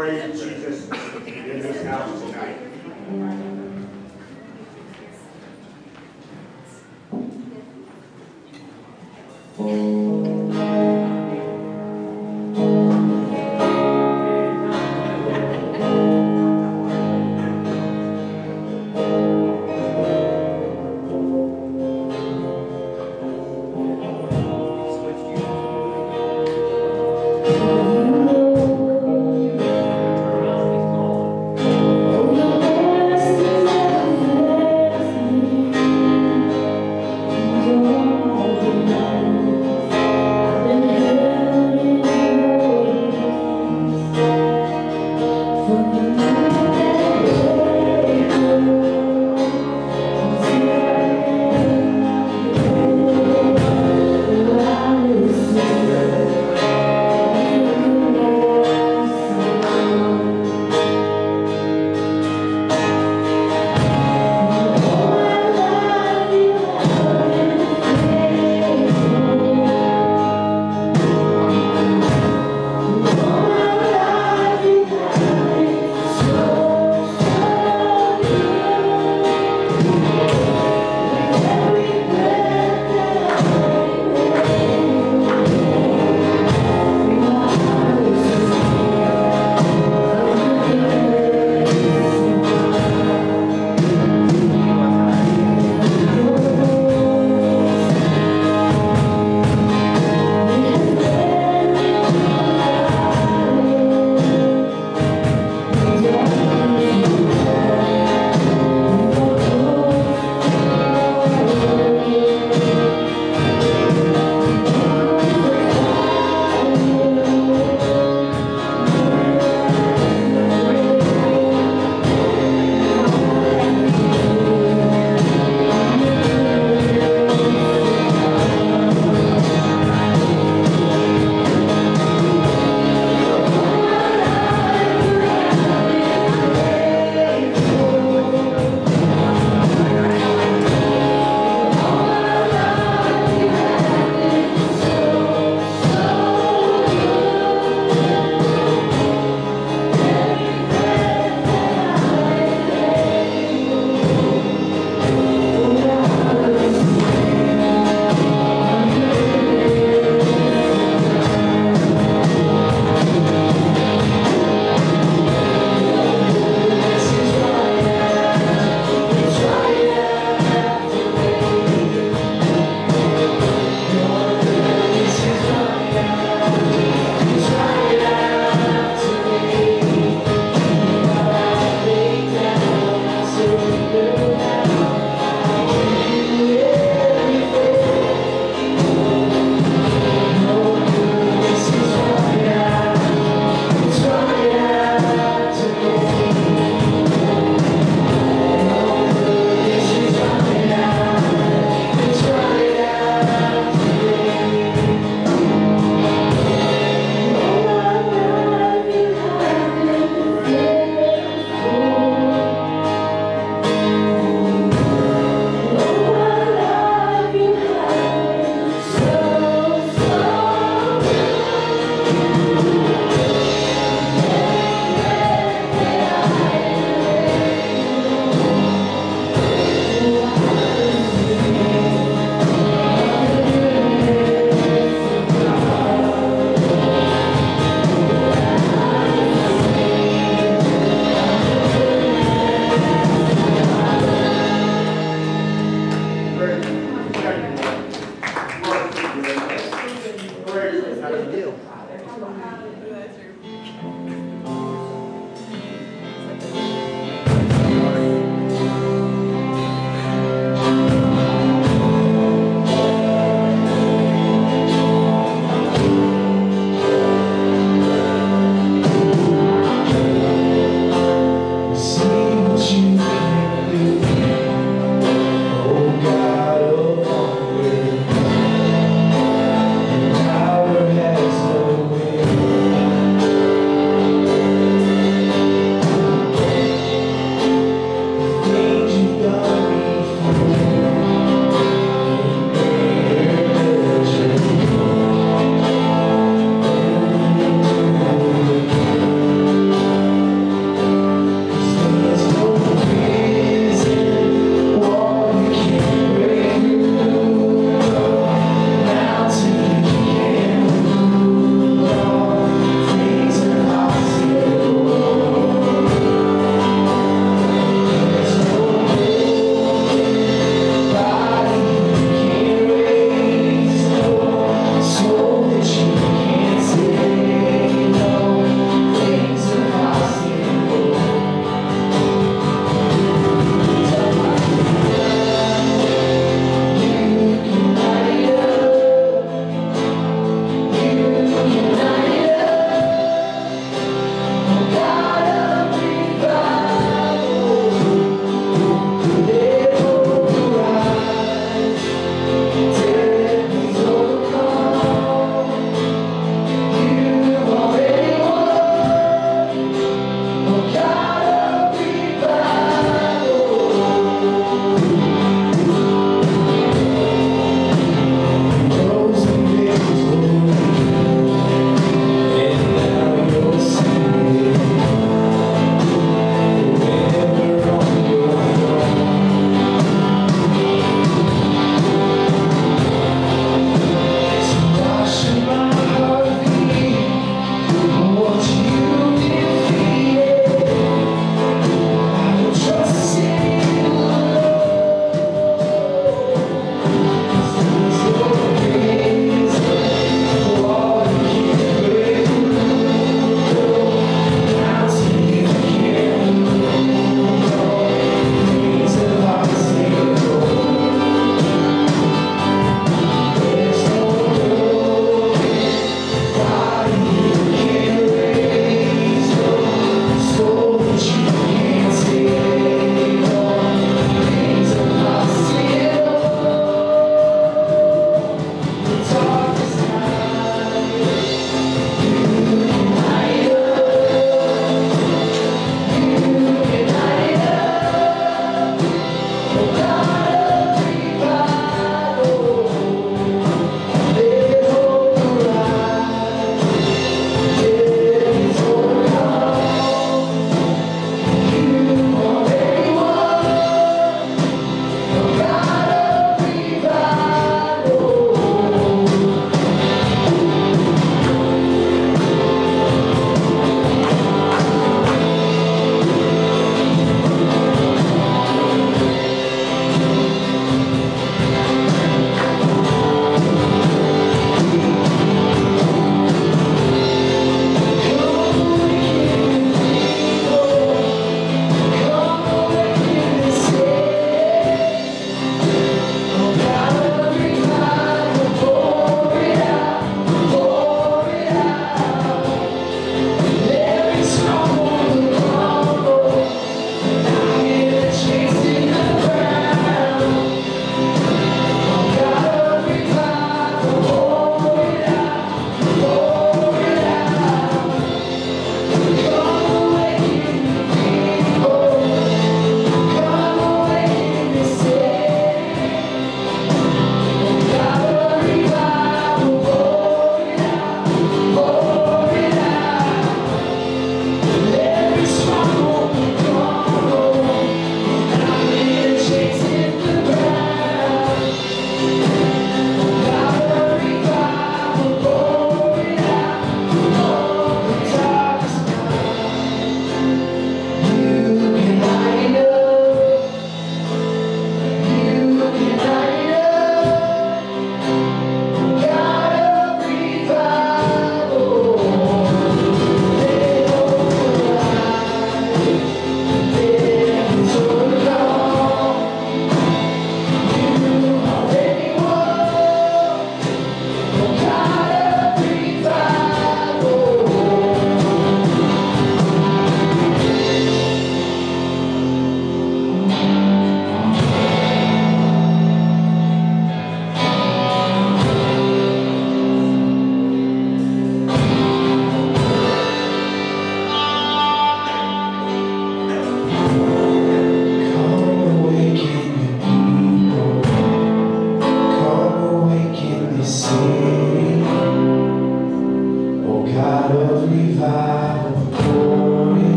praise 0.00 0.40
Jesus 0.40 0.88
in 1.26 1.60
this 1.60 1.84
house 1.84 2.22
tonight. 2.22 3.49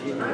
All 0.00 0.08
right, 0.08 0.32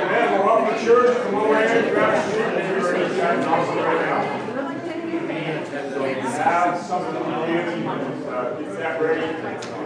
amen. 0.00 0.30
Well, 0.30 0.46
welcome 0.46 0.78
to 0.78 0.84
church. 0.84 1.10
Come 1.24 1.34
on 1.34 1.46
in, 1.50 1.92
grab 1.92 2.14
a 2.14 2.16
seat, 2.30 2.38
you're 2.38 2.92
ready 2.92 3.08
to 3.08 3.16
chat 3.16 3.48
also 3.48 3.74
right 3.82 4.00
now. 4.06 4.20
Have 6.36 6.78
something 6.78 7.14
to 7.14 7.18
you 7.18 7.88
uh, 8.28 8.60
get 8.60 8.70
that 8.76 9.02
ready. 9.02 9.20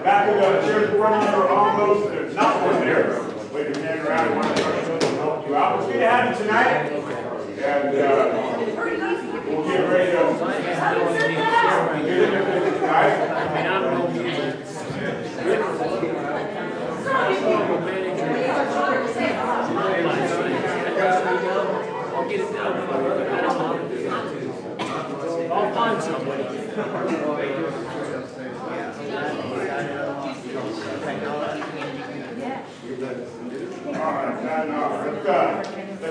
Back 0.02 0.28
of 0.28 0.34
the 0.34 0.84
in 0.84 0.98
front 0.98 1.28
are 1.28 1.48
on 1.48 1.78
those, 1.78 2.10
there's 2.10 2.34
not 2.34 2.62
one 2.66 2.80
there. 2.80 3.22
Wave 3.54 3.74
your 3.74 3.84
hand 3.86 4.00
around, 4.06 4.36
one 4.36 4.46
of 4.46 4.56
the 4.56 5.06
help 5.16 5.48
you 5.48 5.56
out. 5.56 5.78
It's 5.78 5.86
good 5.86 6.00
to 6.00 6.10
have 6.10 6.38
you 6.38 6.44
tonight. 6.44 6.92
And 7.62 7.98
uh, 7.98 8.79
don't 13.82 13.94
know. 13.94 14.30
I'll 25.52 25.74
find 25.74 26.02
somebody. 26.02 26.50
All 33.86 33.92
right, 33.92 34.44
now, 34.44 35.04
let's, 35.04 35.26
uh, 35.26 35.62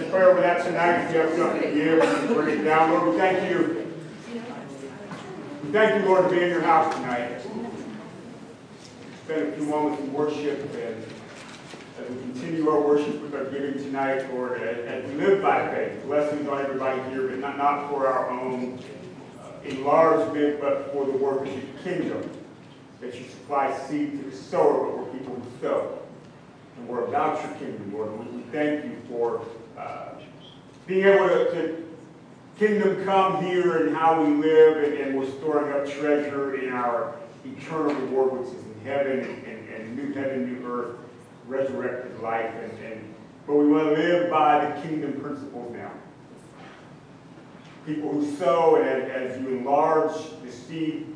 pray 0.09 0.23
over 0.23 0.41
that 0.41 0.65
tonight. 0.65 1.05
If 1.05 1.13
you 1.13 1.19
have 1.19 2.03
something 2.03 2.27
to 2.27 2.33
bring 2.33 2.59
it 2.59 2.63
down. 2.63 2.91
Lord, 2.91 3.15
thank 3.15 3.49
you. 3.49 3.93
We 5.63 5.71
thank 5.71 6.01
you, 6.01 6.09
Lord, 6.09 6.29
to 6.29 6.35
be 6.35 6.41
in 6.41 6.49
your 6.49 6.61
house 6.61 6.93
tonight. 6.95 7.41
Spend 9.23 9.47
a 9.47 9.51
few 9.51 9.65
moments 9.65 10.01
in 10.01 10.11
worship 10.11 10.61
and 10.73 11.03
as 11.99 12.09
we 12.09 12.21
continue 12.21 12.69
our 12.69 12.81
worship 12.81 13.21
with 13.21 13.35
our 13.35 13.45
giving 13.45 13.73
tonight, 13.73 14.33
Lord, 14.33 14.61
as, 14.61 14.85
as 14.85 15.11
we 15.11 15.15
live 15.17 15.41
by 15.41 15.67
faith, 15.67 16.03
blessings 16.05 16.47
on 16.47 16.61
everybody 16.61 17.01
here, 17.11 17.27
but 17.27 17.39
not, 17.39 17.57
not 17.57 17.89
for 17.89 18.07
our 18.07 18.31
own 18.31 18.79
uh, 19.39 19.51
enlargement, 19.63 20.59
but 20.59 20.91
for 20.91 21.05
the 21.05 21.11
work 21.11 21.41
of 21.41 21.47
your 21.47 21.83
kingdom. 21.83 22.29
That 23.01 23.13
you 23.15 23.25
supply 23.29 23.77
seed 23.87 24.23
to 24.23 24.29
the 24.29 24.35
sower, 24.35 24.85
but 24.85 24.97
we're 24.97 25.19
people 25.19 25.35
who 25.35 25.61
sow. 25.61 25.99
And 26.79 26.87
we're 26.87 27.05
about 27.05 27.43
your 27.43 27.53
kingdom, 27.57 27.93
Lord. 27.93 28.33
We, 28.33 28.41
thank 28.51 28.85
you 28.85 28.97
for 29.09 29.41
uh, 29.77 30.13
being 30.87 31.05
able 31.05 31.27
to, 31.27 31.51
to 31.51 31.85
kingdom 32.57 33.03
come 33.03 33.43
here 33.43 33.85
and 33.85 33.95
how 33.95 34.23
we 34.23 34.33
live, 34.35 34.83
and, 34.83 34.93
and 34.93 35.19
we're 35.19 35.29
storing 35.29 35.73
up 35.73 35.87
treasure 35.87 36.55
in 36.55 36.71
our 36.71 37.15
eternal 37.45 37.93
reward, 37.93 38.39
which 38.39 38.53
is 38.53 38.63
in 38.63 38.81
heaven 38.85 39.19
and, 39.19 39.45
and, 39.45 39.69
and 39.69 39.95
new 39.95 40.13
heaven, 40.13 40.61
new 40.61 40.67
earth, 40.67 40.95
resurrected 41.47 42.19
life. 42.21 42.53
And 42.55 42.69
but 43.49 43.55
we 43.55 43.67
want 43.67 43.87
to 43.87 43.93
live 43.95 44.29
by 44.29 44.63
the 44.63 44.81
kingdom 44.83 45.19
principles 45.19 45.73
now. 45.73 45.89
People 47.83 48.11
who 48.11 48.35
sow, 48.35 48.75
and 48.75 48.87
as, 48.87 49.31
as 49.31 49.41
you 49.41 49.47
enlarge 49.47 50.13
the 50.43 50.51
seed 50.51 51.07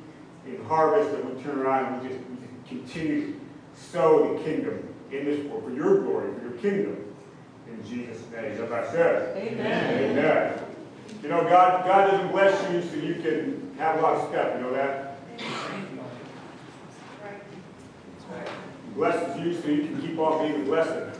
in 0.47 0.65
harvest, 0.65 1.11
that 1.11 1.23
we 1.23 1.43
turn 1.43 1.59
around 1.59 1.93
and 1.93 2.01
we 2.01 2.09
just, 2.09 2.27
we 2.27 2.37
just 2.37 2.67
continue 2.67 3.33
to 3.33 3.39
sow 3.79 4.35
the 4.35 4.43
kingdom 4.43 4.92
in 5.13 5.25
this 5.25 5.45
world 5.45 5.63
for 5.65 5.71
your 5.71 6.01
glory, 6.01 6.33
for 6.33 6.41
your 6.43 6.57
kingdom. 6.59 7.13
In 7.67 7.85
Jesus' 7.87 8.21
name, 8.31 8.45
everybody 8.45 8.87
says. 8.87 9.37
Amen. 9.37 10.11
Amen. 10.11 10.59
You 11.21 11.29
know, 11.29 11.43
God, 11.43 11.85
God 11.85 12.11
doesn't 12.11 12.31
bless 12.31 12.71
you 12.71 12.81
so 12.81 12.95
you 13.05 13.15
can 13.15 13.75
have 13.77 13.99
a 13.99 14.01
lot 14.01 14.15
of 14.15 14.29
stuff. 14.29 14.55
You 14.55 14.63
know 14.63 14.73
that? 14.73 15.17
He 18.85 18.93
blesses 18.95 19.39
you 19.39 19.53
so 19.61 19.67
you 19.69 19.87
can 19.87 20.01
keep 20.01 20.17
on 20.19 20.47
being 20.47 20.61
a 20.61 20.65
blessing. 20.65 21.11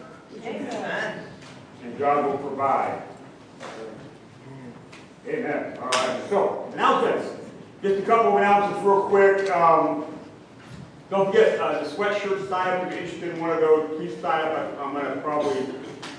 And 0.43 1.97
God 1.97 2.25
will 2.25 2.37
provide. 2.37 3.01
Amen. 5.27 5.77
All 5.77 5.87
right. 5.87 6.21
So, 6.29 6.69
announcements. 6.73 7.29
Just 7.81 8.03
a 8.03 8.05
couple 8.05 8.31
of 8.31 8.37
announcements 8.37 8.85
real 8.85 9.03
quick. 9.03 9.49
Um, 9.51 10.05
don't 11.13 11.27
forget, 11.27 11.59
uh, 11.59 11.83
the 11.83 11.87
sweatshirt 11.87 12.49
sign 12.49 12.67
up, 12.69 12.87
if 12.87 12.93
you're 12.93 13.03
interested 13.03 13.35
in 13.35 13.39
one 13.39 13.51
of 13.51 13.61
those, 13.61 13.97
please 13.97 14.19
sign 14.19 14.47
up. 14.47 14.79
I'm 14.79 14.93
gonna 14.93 15.21
probably 15.21 15.61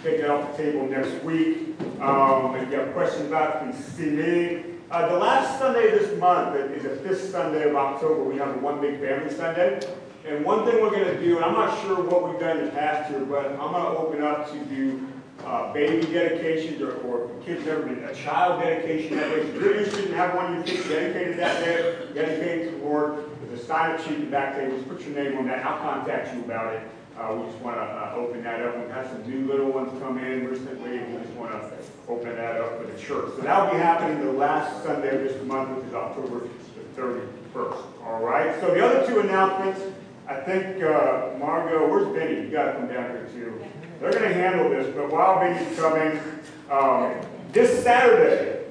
take 0.04 0.20
that 0.20 0.30
off 0.30 0.56
the 0.56 0.62
table 0.62 0.86
next 0.86 1.24
week. 1.24 1.74
Um, 2.00 2.54
if 2.54 2.70
you 2.70 2.78
have 2.78 2.92
questions 2.92 3.26
about 3.26 3.56
it, 3.56 3.72
please 3.72 3.84
see 3.84 4.10
me. 4.10 4.62
Uh, 4.92 5.08
the 5.08 5.18
last 5.18 5.58
Sunday 5.58 5.90
this 5.90 6.16
month 6.20 6.54
is 6.70 6.84
the 6.84 6.90
fifth 6.90 7.28
Sunday 7.32 7.68
of 7.68 7.74
October. 7.74 8.22
We 8.22 8.36
have 8.36 8.62
One 8.62 8.80
Big 8.80 9.00
Family 9.00 9.34
Sunday. 9.34 9.80
And 10.28 10.44
one 10.44 10.64
thing 10.64 10.80
we're 10.80 10.92
gonna 10.92 11.18
do, 11.18 11.36
and 11.36 11.44
I'm 11.44 11.54
not 11.54 11.82
sure 11.82 12.00
what 12.00 12.30
we've 12.30 12.38
done 12.38 12.58
in 12.58 12.66
the 12.66 12.70
past 12.70 13.10
year, 13.10 13.24
but 13.24 13.46
I'm 13.46 13.72
gonna 13.72 13.98
open 13.98 14.22
up 14.22 14.48
to 14.52 14.58
do, 14.66 15.08
uh, 15.44 15.72
baby 15.72 16.06
dedications 16.12 16.80
or, 16.80 16.92
or 16.98 17.30
kids 17.44 17.66
ever 17.66 17.88
did 17.88 17.98
a 18.04 18.14
child 18.14 18.62
dedication 18.62 19.16
that 19.16 19.28
day. 19.28 19.40
If 19.40 19.54
you're 19.54 19.74
interested 19.74 20.04
in 20.06 20.12
having 20.12 20.36
one 20.36 20.46
of 20.46 20.54
your 20.54 20.64
kids 20.64 20.88
dedicated 20.88 21.38
that 21.40 21.64
day, 21.64 21.96
dedicated 22.14 22.70
to 22.70 22.78
the 22.78 22.84
Lord, 22.84 23.24
sign-up 23.64 24.00
sheet 24.00 24.14
in 24.14 24.24
the 24.26 24.30
back 24.30 24.56
table. 24.56 24.76
Just 24.76 24.88
put 24.88 25.00
your 25.02 25.14
name 25.14 25.38
on 25.38 25.46
that. 25.46 25.64
I'll 25.64 25.78
contact 25.78 26.34
you 26.34 26.40
about 26.44 26.74
it. 26.74 26.82
Uh, 27.18 27.32
we 27.34 27.46
just 27.46 27.62
want 27.62 27.76
to, 27.76 27.82
uh, 27.82 28.14
open 28.16 28.42
that 28.42 28.60
up. 28.60 28.76
We've 28.76 28.90
had 28.90 29.06
some 29.06 29.22
new 29.30 29.46
little 29.46 29.70
ones 29.70 29.90
come 30.02 30.18
in 30.18 30.48
recently, 30.48 30.98
we 30.98 31.22
just 31.22 31.32
want 31.34 31.52
to 31.52 31.70
open 32.08 32.34
that 32.34 32.60
up 32.60 32.78
for 32.80 32.86
the 32.90 32.98
church. 32.98 33.30
So 33.36 33.42
that'll 33.42 33.70
be 33.72 33.78
happening 33.78 34.24
the 34.24 34.32
last 34.32 34.82
Sunday 34.82 35.14
of 35.14 35.22
this 35.22 35.40
month, 35.44 35.76
which 35.76 35.86
is 35.86 35.94
October 35.94 36.40
the 36.40 36.82
thirty-first. 36.96 37.78
All 38.04 38.20
right, 38.20 38.58
so 38.60 38.74
the 38.74 38.84
other 38.84 39.06
two 39.06 39.20
announcements, 39.20 39.80
I 40.28 40.40
think, 40.40 40.82
uh, 40.82 41.30
Margot, 41.38 41.88
where's 41.88 42.08
Benny? 42.08 42.46
You 42.46 42.50
gotta 42.50 42.72
come 42.72 42.88
down 42.88 43.10
here 43.10 43.28
too. 43.32 43.64
They're 44.00 44.12
gonna 44.12 44.34
handle 44.34 44.68
this, 44.70 44.92
but 44.94 45.08
while 45.12 45.38
Benny's 45.38 45.78
coming, 45.78 46.20
um, 46.68 47.14
this 47.52 47.80
Saturday, 47.84 48.64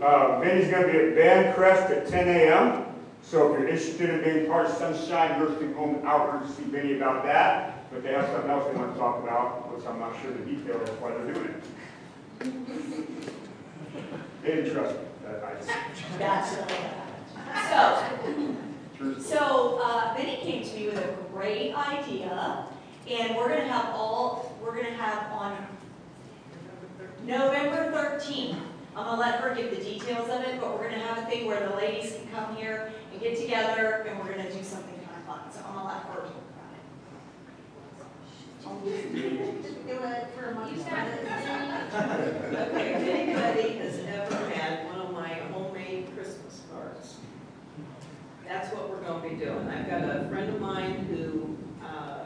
uh, 0.00 0.40
Benny's 0.40 0.70
gonna 0.70 0.86
be 0.86 0.96
at 0.96 1.14
Van 1.14 1.54
Crest 1.54 1.90
at 1.90 2.06
ten 2.06 2.28
AM. 2.28 2.83
So 3.26 3.54
if 3.54 3.60
you're 3.60 3.68
interested 3.68 4.10
in 4.10 4.22
being 4.22 4.46
part 4.46 4.66
of 4.66 4.76
Sunshine 4.76 5.40
Nursing 5.40 5.72
Home 5.74 6.06
Outreach, 6.06 6.50
see 6.52 6.64
Benny 6.64 6.96
about 6.96 7.24
that. 7.24 7.90
But 7.90 8.02
they 8.02 8.12
have 8.12 8.26
something 8.26 8.50
else 8.50 8.70
they 8.70 8.78
want 8.78 8.92
to 8.92 8.98
talk 8.98 9.22
about, 9.22 9.74
which 9.74 9.86
I'm 9.86 9.98
not 9.98 10.14
sure 10.20 10.30
the 10.32 10.44
details 10.44 10.88
of 10.88 11.00
why 11.00 11.10
they're 11.12 11.32
doing 11.32 11.46
it. 11.46 11.64
They 14.42 14.48
didn't 14.48 14.74
trust 14.74 14.94
me, 14.96 15.00
that 15.24 15.44
I 15.44 15.54
just. 15.54 15.70
Gotcha. 16.18 16.66
True. 18.96 19.20
So, 19.20 19.80
uh, 19.82 20.14
Benny 20.16 20.36
came 20.36 20.62
to 20.64 20.76
me 20.76 20.86
with 20.86 20.98
a 20.98 21.16
great 21.32 21.74
idea, 21.74 22.66
and 23.10 23.36
we're 23.36 23.48
gonna 23.48 23.66
have 23.66 23.94
all, 23.94 24.56
we're 24.62 24.76
gonna 24.76 24.94
have 24.94 25.32
on 25.32 25.66
November 27.24 27.90
thirteenth. 27.90 28.58
I'm 28.96 29.04
gonna 29.06 29.20
let 29.20 29.40
her 29.40 29.54
give 29.54 29.70
the 29.70 29.82
details 29.82 30.28
of 30.30 30.42
it, 30.42 30.60
but 30.60 30.78
we're 30.78 30.88
gonna 30.90 31.02
have 31.02 31.18
a 31.18 31.26
thing 31.26 31.46
where 31.46 31.68
the 31.68 31.74
ladies 31.74 32.12
can 32.12 32.28
come 32.32 32.54
here 32.56 32.92
and 33.14 33.22
get 33.22 33.40
together, 33.40 34.04
and 34.08 34.18
we're 34.18 34.30
gonna 34.30 34.52
do 34.52 34.62
something 34.62 34.94
kind 34.94 35.16
of 35.16 35.24
fun, 35.24 35.40
so 35.52 35.60
I'm 35.68 35.74
gonna 35.74 35.88
let 35.88 36.02
her 36.06 36.28
talk 38.62 38.82
Do 38.82 38.90
it 38.90 40.26
for 40.36 40.50
a 40.50 40.54
month. 40.54 40.72
Okay, 42.72 42.94
if 42.94 43.08
anybody 43.08 43.78
has 43.78 43.98
ever 44.00 44.50
had 44.50 44.86
one 44.86 45.00
of 45.00 45.12
my 45.12 45.28
homemade 45.52 46.08
Christmas 46.16 46.62
cards, 46.72 47.16
that's 48.48 48.74
what 48.74 48.90
we're 48.90 49.02
gonna 49.02 49.28
be 49.28 49.36
doing. 49.36 49.68
I've 49.68 49.88
got 49.88 50.02
a 50.02 50.28
friend 50.28 50.48
of 50.52 50.60
mine 50.60 51.06
who, 51.08 51.56
uh, 51.86 52.24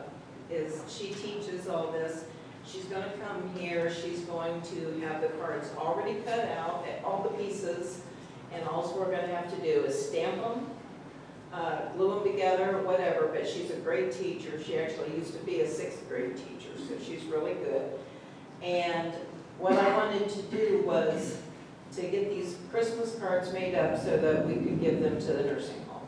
is, 0.50 0.82
she 0.88 1.12
teaches 1.12 1.68
all 1.68 1.92
this. 1.92 2.24
She's 2.64 2.84
gonna 2.84 3.12
come 3.26 3.54
here, 3.54 3.92
she's 3.92 4.20
going 4.20 4.62
to 4.62 5.00
have 5.00 5.20
the 5.20 5.28
cards 5.28 5.70
already 5.76 6.20
cut 6.20 6.48
out, 6.56 6.86
all 7.04 7.22
the 7.22 7.42
pieces, 7.42 8.02
and 8.52 8.66
all 8.68 8.94
we're 8.98 9.10
gonna 9.10 9.34
have 9.34 9.50
to 9.54 9.62
do 9.62 9.84
is 9.84 10.08
stamp 10.08 10.40
them, 10.40 10.66
uh, 11.52 11.88
glue 11.96 12.14
them 12.14 12.32
together, 12.32 12.82
whatever, 12.82 13.28
but 13.28 13.48
she's 13.48 13.70
a 13.70 13.76
great 13.76 14.12
teacher. 14.12 14.62
She 14.62 14.78
actually 14.78 15.14
used 15.16 15.32
to 15.32 15.38
be 15.40 15.60
a 15.60 15.68
sixth 15.68 16.06
grade 16.08 16.36
teacher, 16.36 16.70
so 16.76 16.94
she's 17.04 17.24
really 17.24 17.54
good. 17.54 17.90
And 18.62 19.14
what 19.58 19.72
I 19.74 19.96
wanted 19.96 20.28
to 20.28 20.42
do 20.42 20.82
was 20.86 21.38
to 21.96 22.02
get 22.02 22.30
these 22.30 22.56
Christmas 22.70 23.18
cards 23.18 23.52
made 23.52 23.74
up 23.74 23.98
so 23.98 24.16
that 24.18 24.46
we 24.46 24.54
could 24.54 24.80
give 24.80 25.00
them 25.00 25.18
to 25.20 25.32
the 25.32 25.42
nursing 25.44 25.82
home. 25.88 26.06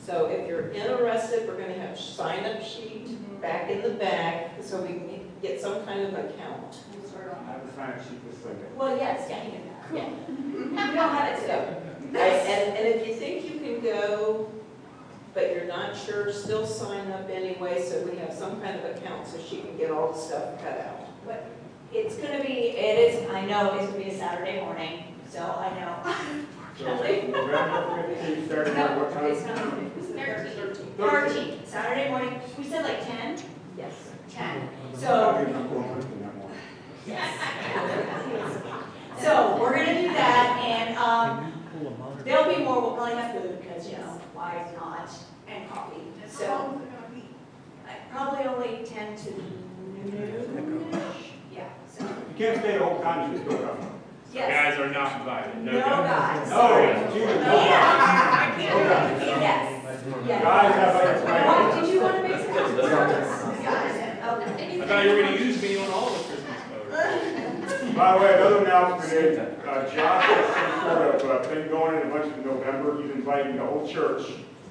So 0.00 0.26
if 0.26 0.46
you're 0.48 0.70
interested, 0.70 1.48
we're 1.48 1.60
gonna 1.60 1.74
have 1.74 1.98
sign-up 1.98 2.62
sheet 2.62 3.08
back 3.42 3.70
in 3.70 3.82
the 3.82 3.90
back, 3.90 4.52
so 4.62 4.80
we 4.80 4.88
can 4.88 5.30
get 5.42 5.60
some 5.60 5.84
kind 5.84 6.00
of 6.00 6.12
account. 6.14 6.76
I 7.16 7.52
have 7.52 7.68
to 7.68 7.74
sign 7.74 7.90
a 7.90 8.02
sheet 8.02 8.30
this 8.30 8.40
Sunday. 8.40 8.66
Well, 8.76 8.96
yes, 8.96 9.26
yeah, 9.28 9.44
you 9.44 9.50
can, 9.50 9.96
yeah. 9.96 10.10
We 10.70 10.76
don't 10.76 10.96
have 10.96 11.36
it 11.36 11.40
today. 11.40 11.76
And, 12.08 12.16
and 12.16 12.76
and 12.76 12.86
if 12.88 13.06
you 13.06 13.14
think 13.14 13.44
you 13.52 13.58
can 13.60 13.80
go, 13.82 14.48
but 15.34 15.52
you're 15.54 15.66
not 15.66 15.96
sure, 15.96 16.32
still 16.32 16.66
sign 16.66 17.10
up 17.10 17.28
anyway, 17.28 17.82
so 17.82 18.02
we 18.10 18.16
have 18.18 18.32
some 18.32 18.60
kind 18.62 18.78
of 18.78 18.84
account 18.96 19.26
so 19.26 19.38
she 19.38 19.58
can 19.60 19.76
get 19.76 19.90
all 19.90 20.12
the 20.12 20.18
stuff 20.18 20.58
cut 20.62 20.78
out. 20.80 21.00
It's 21.92 22.16
gonna 22.16 22.42
be, 22.42 22.52
it 22.76 22.98
is, 23.14 23.30
I 23.30 23.44
know, 23.46 23.74
it's 23.74 23.86
gonna 23.90 24.02
be 24.04 24.10
a 24.10 24.18
Saturday 24.18 24.60
morning, 24.60 25.14
so 25.30 25.40
I 25.40 25.70
know. 25.80 26.14
So 26.78 26.84
November 26.84 28.14
fifteenth, 28.14 28.46
starting 28.50 28.74
at 28.76 28.98
what 28.98 29.24
It's 29.24 29.42
time? 29.44 29.56
gonna 29.56 29.76
be 29.76 29.88
Thirteen. 30.00 30.92
thirteen, 30.98 31.66
Saturday 31.66 32.10
morning, 32.10 32.40
we 32.58 32.64
said 32.64 32.84
like 32.84 33.02
ten? 33.06 33.38
Yes. 33.78 33.92
Ten. 34.30 34.68
I'm 34.92 34.98
So, 34.98 35.32
going 35.32 35.94
first 35.94 36.08
that 36.08 36.34
morning. 36.36 36.58
so 39.18 39.56
we're 39.60 39.74
gonna 39.76 40.02
do 40.02 40.08
that, 40.08 40.60
and, 40.64 40.98
um, 40.98 41.52
there'll 42.26 42.54
be 42.54 42.62
more, 42.62 42.80
we'll 42.82 42.92
probably 42.92 43.14
have 43.14 43.40
food, 43.40 43.60
because, 43.60 43.88
you 43.88 43.96
know, 43.96 44.20
why 44.34 44.66
not, 44.76 45.08
and 45.48 45.70
coffee, 45.70 46.02
so. 46.28 46.80
uh, 47.86 47.90
Probably 48.10 48.44
only 48.44 48.84
ten 48.84 49.16
to 49.16 49.30
noon, 49.30 50.90
yeah, 51.52 51.68
so, 51.88 52.04
You 52.04 52.34
can't 52.36 52.58
stay 52.58 52.78
the 52.78 52.84
whole 52.84 53.00
time, 53.00 53.32
you 53.32 53.38
just 53.38 53.48
go 53.48 53.56
up. 53.64 53.78
yes. 54.32 54.78
are 54.78 54.90
not 54.90 55.20
invited. 55.20 55.62
No 55.62 55.72
guys. 55.80 56.50
No, 56.50 56.76
it's 56.76 57.14
you. 57.14 57.22
Yeah, 57.22 58.32
I 58.32 58.60
can't, 58.60 59.40
yes, 59.40 59.82
yes. 60.26 60.42
Guys 60.42 60.74
have 60.74 60.94
like. 60.94 61.46
Why, 61.46 61.80
did 61.80 61.92
you 61.92 62.00
want 62.00 62.16
to 62.16 62.22
make 62.22 62.40
some 62.40 62.54
comments? 62.54 63.42
Okay. 64.26 64.82
I 64.82 64.86
thought 64.86 65.04
you 65.04 65.10
were 65.12 65.22
gonna 65.22 65.36
use 65.36 65.62
me 65.62 65.76
on 65.78 65.90
all 65.90 66.10
the 66.10 66.24
Christmas 66.24 66.60
photos. 66.90 67.94
By 67.94 68.12
the 68.14 68.20
way, 68.24 68.34
another 68.34 68.64
announcement 68.64 69.12
is, 69.12 69.55
Josh 69.94 70.24
has 70.24 70.54
some 70.54 70.80
sort 70.82 71.14
of 71.14 71.30
uh, 71.30 71.48
thing 71.48 71.68
going 71.68 72.00
in 72.00 72.08
a 72.08 72.10
bunch 72.10 72.26
of 72.32 72.44
November. 72.44 73.02
He's 73.02 73.10
inviting 73.12 73.56
the 73.56 73.64
whole 73.64 73.86
church 73.86 74.26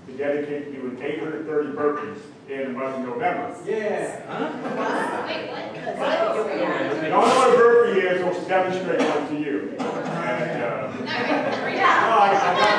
to 0.08 0.17
dedicate 0.17 0.65
to 0.65 0.71
doing 0.82 1.01
eight 1.01 1.19
hundred 1.19 1.45
thirty 1.45 1.69
burpees 1.69 2.17
in 2.49 2.73
the 2.73 2.80
month 2.80 2.95
of 2.97 3.01
November. 3.06 3.56
Yeah. 3.65 4.21
Huh? 4.28 5.25
Wait, 5.28 5.49
what? 5.49 5.75
If 5.75 7.04
you 7.04 7.10
don't 7.10 7.28
know 7.28 7.36
what 7.36 7.54
a 7.54 7.58
burpee 7.58 7.99
is, 8.01 8.23
we'll 8.23 8.47
demonstrate 8.47 8.99
one 8.99 9.28
to 9.30 9.36
you. 9.39 9.75
And, 9.80 10.63
uh, 10.63 10.93
Not 10.93 11.08
ready 11.08 11.58
for 11.58 11.67
it. 11.69 11.75
no, 11.75 11.82
I, 11.82 12.30
I 12.32 12.60
got 12.60 12.71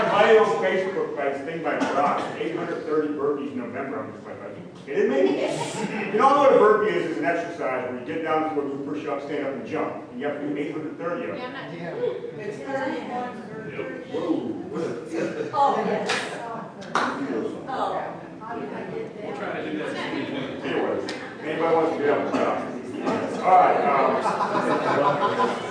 uh, 0.10 0.19
I 0.30 0.36
got 0.36 0.56
invited 0.64 0.86
on 0.86 0.96
Facebook 0.96 1.18
by 1.18 1.30
this 1.30 1.42
thing 1.44 1.64
by 1.64 1.80
Josh, 1.80 2.22
eight 2.40 2.56
hundred 2.56 2.86
thirty 2.86 3.08
burpees 3.10 3.52
in 3.54 3.58
November. 3.58 4.00
I'm 4.04 4.14
just 4.14 4.26
like, 4.28 4.40
are 4.42 4.50
you 4.50 4.62
kidding 4.86 5.10
me? 5.10 5.50
You 6.14 6.18
don't 6.18 6.36
know 6.36 6.42
what 6.42 6.54
a 6.54 6.58
burpee 6.60 6.96
is, 6.96 7.06
it's 7.12 7.18
an 7.20 7.26
exercise 7.26 7.90
where 7.90 8.00
you 8.00 8.06
get 8.06 8.24
down 8.24 8.54
to 8.56 8.62
a 8.62 8.64
do 8.64 8.84
push 8.86 9.06
up, 9.08 9.22
stand 9.24 9.46
up, 9.48 9.54
and 9.54 9.66
jump. 9.68 10.12
And 10.12 10.20
you 10.20 10.28
have 10.28 10.40
to 10.40 10.48
do 10.48 10.56
eight 10.58 10.72
hundred 10.72 10.98
thirty 11.00 11.30
of 11.30 11.38
Yeah, 11.38 11.50
them. 11.50 11.56
I'm 11.56 11.72
not 11.72 11.72
doing 11.72 12.40
It's 12.40 12.58
thirty-one. 12.58 13.46
Oh, 15.52 15.76
yes. 15.86 16.10
Oh. 17.68 18.04
We'll 19.24 19.36
try 19.36 19.50
to 19.62 19.72
do 19.72 19.78
this. 19.78 19.96
Anyways, 19.98 21.12
anybody 21.44 21.76
wants 21.76 21.92
to 21.98 22.04
get 22.04 22.10
up 22.10 22.20
and 22.20 22.30
stuff? 22.30 23.44
All 23.44 23.52
right, 23.52 23.80
um, 25.60 25.69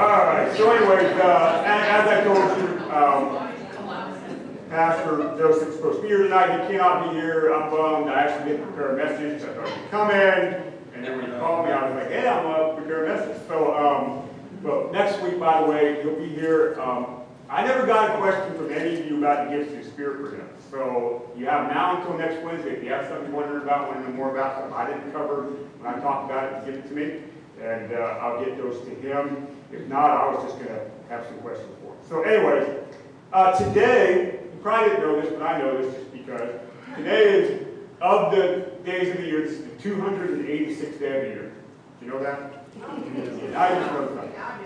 all 0.00 0.24
right, 0.24 0.56
so 0.56 0.70
anyways, 0.70 1.12
uh, 1.20 1.62
as, 1.66 2.08
I 2.08 2.24
told 2.24 2.38
you, 2.56 2.90
um, 2.90 3.36
Pastor 4.70 5.36
Joseph's 5.36 5.76
supposed 5.76 5.98
to 5.98 6.02
be 6.02 6.08
here 6.08 6.22
tonight, 6.22 6.62
he 6.62 6.72
cannot 6.72 7.12
be 7.12 7.20
here, 7.20 7.52
I'm 7.52 7.70
bummed, 7.70 8.08
I 8.08 8.22
actually 8.22 8.52
didn't 8.52 8.66
prepare 8.68 8.92
a 8.92 8.96
message, 8.96 9.42
I 9.46 9.52
thought 9.52 9.68
he'd 9.68 9.90
come 9.90 10.10
in, 10.10 10.72
and 10.94 11.04
then 11.04 11.18
when 11.18 11.30
he 11.30 11.38
called 11.38 11.66
me, 11.66 11.72
I 11.72 11.86
was 11.86 12.02
like, 12.02 12.10
hey, 12.12 12.26
I'm 12.26 12.44
gonna 12.44 12.74
prepare 12.76 13.04
a 13.04 13.14
message, 13.14 13.46
so, 13.46 13.76
um, 13.76 14.26
but 14.62 14.90
next 14.90 15.22
week, 15.22 15.38
by 15.38 15.60
the 15.60 15.66
way, 15.66 16.02
he'll 16.02 16.16
be 16.16 16.28
here, 16.28 16.80
um, 16.80 17.16
I 17.50 17.66
never 17.66 17.86
got 17.86 18.14
a 18.14 18.18
question 18.20 18.56
from 18.56 18.72
any 18.72 19.00
of 19.00 19.06
you 19.06 19.18
about 19.18 19.50
the 19.50 19.56
gifts 19.56 19.74
of 19.74 19.92
Spirit 19.92 20.30
for 20.30 20.34
him, 20.34 20.48
so 20.70 21.30
you 21.36 21.44
have 21.44 21.70
now 21.70 21.98
until 21.98 22.16
next 22.16 22.42
Wednesday, 22.42 22.70
if 22.70 22.82
you 22.82 22.88
have 22.88 23.06
something 23.06 23.26
you're 23.26 23.38
wondering 23.38 23.64
about, 23.64 23.88
want 23.88 24.02
to 24.02 24.10
know 24.10 24.16
more 24.16 24.30
about, 24.30 24.60
something 24.60 24.72
I 24.72 24.86
didn't 24.86 25.12
cover, 25.12 25.42
when 25.78 25.94
I 25.94 26.00
talked 26.00 26.30
about 26.30 26.50
it, 26.50 26.64
give 26.64 26.76
it 26.76 26.88
to 26.88 26.94
me, 26.94 27.20
and, 27.62 27.92
uh, 27.92 28.18
I'll 28.20 28.44
get 28.44 28.56
those 28.56 28.80
to 28.84 28.90
him, 28.90 29.46
if 29.72 29.86
not, 29.86 30.10
I 30.10 30.28
was 30.28 30.44
just 30.44 30.58
gonna 30.58 30.80
have 31.08 31.26
some 31.26 31.38
questions 31.38 31.70
for 31.82 31.92
him. 31.92 31.98
So 32.08 32.22
anyways, 32.22 32.68
uh, 33.32 33.58
today, 33.58 34.40
you 34.42 34.60
probably 34.62 34.90
didn't 34.90 35.04
know 35.04 35.20
this, 35.20 35.32
but 35.32 35.42
I 35.42 35.58
know 35.58 35.80
this 35.82 35.94
just 35.94 36.12
because. 36.12 36.50
Today 36.96 37.40
is, 37.40 37.66
of 38.00 38.32
the 38.32 38.72
days 38.84 39.10
of 39.10 39.18
the 39.18 39.26
year, 39.26 39.42
this 39.42 39.52
is 39.52 39.64
the 39.64 39.88
286th 39.88 40.98
day 40.98 41.16
of 41.16 41.22
the 41.22 41.28
year. 41.28 41.52
Do 42.00 42.06
you 42.06 42.12
know 42.12 42.22
that? 42.22 42.64
I 43.56 43.74
just 43.74 43.92
know 43.92 44.14
that. 44.14 44.60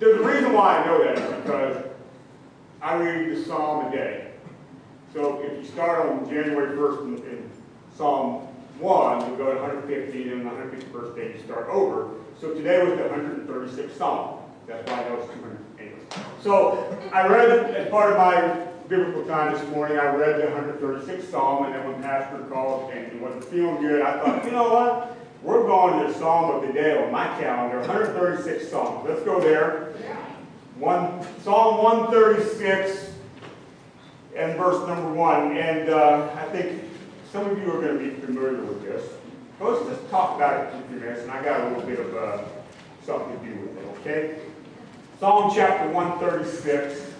There's 0.00 0.20
a 0.20 0.24
reason 0.24 0.52
why 0.52 0.78
I 0.78 0.86
know 0.86 1.02
that 1.02 1.18
is 1.18 1.42
because 1.42 1.84
I 2.80 2.94
read 2.96 3.36
the 3.36 3.44
Psalm 3.44 3.86
a 3.86 3.90
day. 3.90 4.30
So 5.12 5.40
if 5.42 5.58
you 5.58 5.64
start 5.64 6.06
on 6.06 6.28
January 6.28 6.76
1st 6.76 7.00
in, 7.02 7.14
in 7.28 7.50
Psalm 7.96 8.47
1, 8.80 9.26
you'll 9.26 9.36
go 9.36 9.54
to 9.54 9.60
150, 9.60 10.30
and 10.30 10.48
on 10.48 10.56
the 10.56 10.76
151st 10.76 11.16
day 11.16 11.32
you 11.34 11.42
start 11.44 11.68
over. 11.68 12.10
So 12.40 12.54
today 12.54 12.84
was 12.84 12.96
the 12.96 13.04
136th 13.04 13.96
Psalm. 13.96 14.40
That's 14.66 14.88
why 14.90 15.04
I 15.04 15.08
know 15.08 15.16
it's 15.16 15.32
200 15.32 15.58
anyways. 15.78 16.02
So 16.42 16.98
I 17.12 17.26
read 17.26 17.74
as 17.74 17.90
part 17.90 18.12
of 18.12 18.18
my 18.18 18.66
biblical 18.88 19.24
time 19.24 19.52
this 19.52 19.68
morning, 19.70 19.98
I 19.98 20.14
read 20.14 20.40
the 20.40 20.46
136th 20.46 21.30
Psalm, 21.30 21.66
and 21.66 21.74
then 21.74 21.90
when 21.90 22.02
Pastor 22.02 22.38
called 22.44 22.90
and 22.92 23.12
he 23.12 23.18
wasn't 23.18 23.44
feeling 23.44 23.80
good, 23.80 24.02
I 24.02 24.18
thought, 24.20 24.44
you 24.44 24.52
know 24.52 24.72
what? 24.72 25.16
We're 25.42 25.64
going 25.64 26.06
to 26.06 26.12
the 26.12 26.18
Psalm 26.18 26.54
of 26.54 26.66
the 26.66 26.72
day 26.72 27.02
on 27.02 27.12
my 27.12 27.26
calendar, 27.40 27.80
136 27.80 28.68
Psalms. 28.70 29.08
Let's 29.08 29.22
go 29.22 29.40
there. 29.40 29.92
One, 30.78 31.26
Psalm 31.42 31.82
136 31.82 33.10
and 34.36 34.56
verse 34.56 34.86
number 34.86 35.12
1. 35.12 35.56
And 35.56 35.90
uh, 35.90 36.30
I 36.34 36.44
think 36.50 36.87
some 37.30 37.50
of 37.50 37.58
you 37.58 37.70
are 37.72 37.80
going 37.80 37.98
to 37.98 38.04
be 38.04 38.10
familiar 38.20 38.62
with 38.62 38.82
this. 38.82 39.04
But 39.58 39.72
let's 39.72 39.88
just 39.88 40.10
talk 40.10 40.36
about 40.36 40.66
it 40.66 40.70
for 40.70 40.78
a 40.78 40.88
few 40.88 41.00
minutes, 41.00 41.22
and 41.22 41.30
I 41.30 41.44
got 41.44 41.60
a 41.60 41.68
little 41.68 41.82
bit 41.82 41.98
of 41.98 42.14
uh, 42.14 42.44
something 43.04 43.38
to 43.38 43.44
do 43.44 43.60
with 43.60 43.78
it, 43.78 43.84
okay? 44.00 44.38
Psalm 45.18 45.50
chapter 45.54 45.88
136 45.90 47.12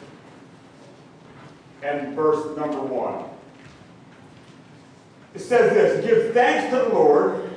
and 1.82 2.14
verse 2.14 2.56
number 2.56 2.80
1. 2.80 3.24
It 5.34 5.40
says 5.40 5.72
this 5.72 6.06
Give 6.06 6.32
thanks 6.32 6.70
to 6.70 6.82
the 6.82 6.94
Lord, 6.94 7.50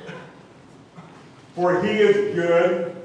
for 1.54 1.82
he 1.82 1.90
is 1.90 2.34
good. 2.34 2.96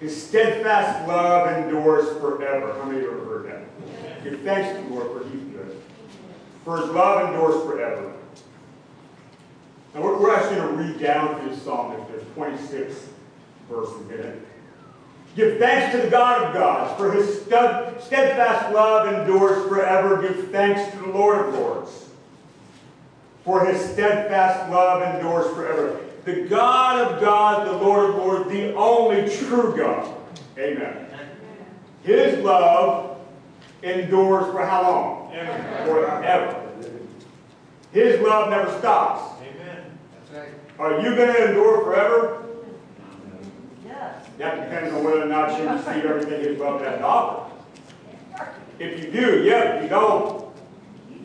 His 0.00 0.28
steadfast 0.28 1.08
love 1.08 1.64
endures 1.64 2.08
forever. 2.20 2.74
How 2.74 2.84
many 2.84 2.98
of 2.98 3.02
you 3.02 3.10
have 3.10 3.20
ever 3.20 3.38
heard 3.38 3.46
that? 3.46 4.24
Give 4.24 4.40
thanks 4.42 4.78
to 4.78 4.84
the 4.84 4.94
Lord, 4.94 5.22
for 5.24 5.28
he's 5.28 5.42
good. 5.42 5.82
For 6.64 6.76
his 6.82 6.90
love 6.90 7.30
endures 7.30 7.64
forever. 7.64 8.14
Now 9.94 10.02
we're, 10.02 10.20
we're 10.20 10.34
actually 10.34 10.56
going 10.56 10.76
to 10.76 10.82
read 10.82 11.00
down 11.00 11.40
through 11.40 11.50
this 11.50 11.62
psalm. 11.62 11.96
There's 12.10 12.24
26 12.34 13.08
verses 13.68 14.10
in 14.10 14.20
it. 14.20 14.48
Give 15.36 15.58
thanks 15.58 15.94
to 15.94 16.02
the 16.02 16.10
God 16.10 16.44
of 16.44 16.54
gods, 16.54 16.98
for 16.98 17.12
his 17.12 17.42
steadfast 17.42 18.74
love 18.74 19.06
endures 19.06 19.68
forever. 19.68 20.20
Give 20.20 20.50
thanks 20.50 20.90
to 20.92 20.98
the 20.98 21.08
Lord 21.08 21.46
of 21.46 21.54
lords, 21.54 22.08
for 23.44 23.64
his 23.64 23.80
steadfast 23.80 24.70
love 24.72 25.14
endures 25.14 25.54
forever. 25.54 26.00
The 26.24 26.48
God 26.48 26.98
of 26.98 27.20
gods, 27.20 27.70
the 27.70 27.76
Lord 27.76 28.10
of 28.10 28.16
lords, 28.16 28.50
the 28.50 28.74
only 28.74 29.28
true 29.34 29.76
God. 29.76 30.12
Amen. 30.58 31.06
His 32.02 32.42
love 32.42 33.18
endures 33.82 34.50
for 34.52 34.66
how 34.66 34.82
long? 34.82 35.32
Forever. 35.84 36.64
His 37.92 38.20
love 38.20 38.50
never 38.50 38.76
stops. 38.80 39.37
Amen. 40.38 40.54
That's 40.66 40.78
right. 40.78 40.80
Are 40.80 41.00
you 41.00 41.16
going 41.16 41.32
to 41.34 41.48
endure 41.48 41.84
forever? 41.84 42.46
Yes. 43.84 44.26
That 44.38 44.64
depends 44.64 44.94
on 44.94 45.04
whether 45.04 45.22
or 45.22 45.26
not 45.26 45.58
you 45.58 45.68
receive 45.68 46.04
everything 46.04 46.40
His 46.42 46.58
love 46.58 46.80
has 46.82 46.98
to 46.98 47.04
offer. 47.04 47.50
If 48.78 49.04
you 49.04 49.10
do, 49.10 49.42
yeah. 49.44 49.74
If 49.74 49.82
you 49.84 49.88
don't, 49.88 50.46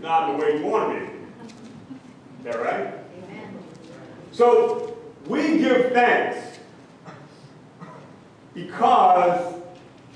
not 0.01 0.31
the 0.31 0.43
way 0.43 0.57
you 0.57 0.65
want 0.65 0.93
to 0.93 0.99
be. 0.99 1.05
Is 1.05 2.43
that 2.43 2.59
right? 2.59 2.93
Amen. 3.23 3.57
So 4.31 4.97
we 5.27 5.59
give 5.59 5.91
thanks 5.91 6.59
because 8.53 9.55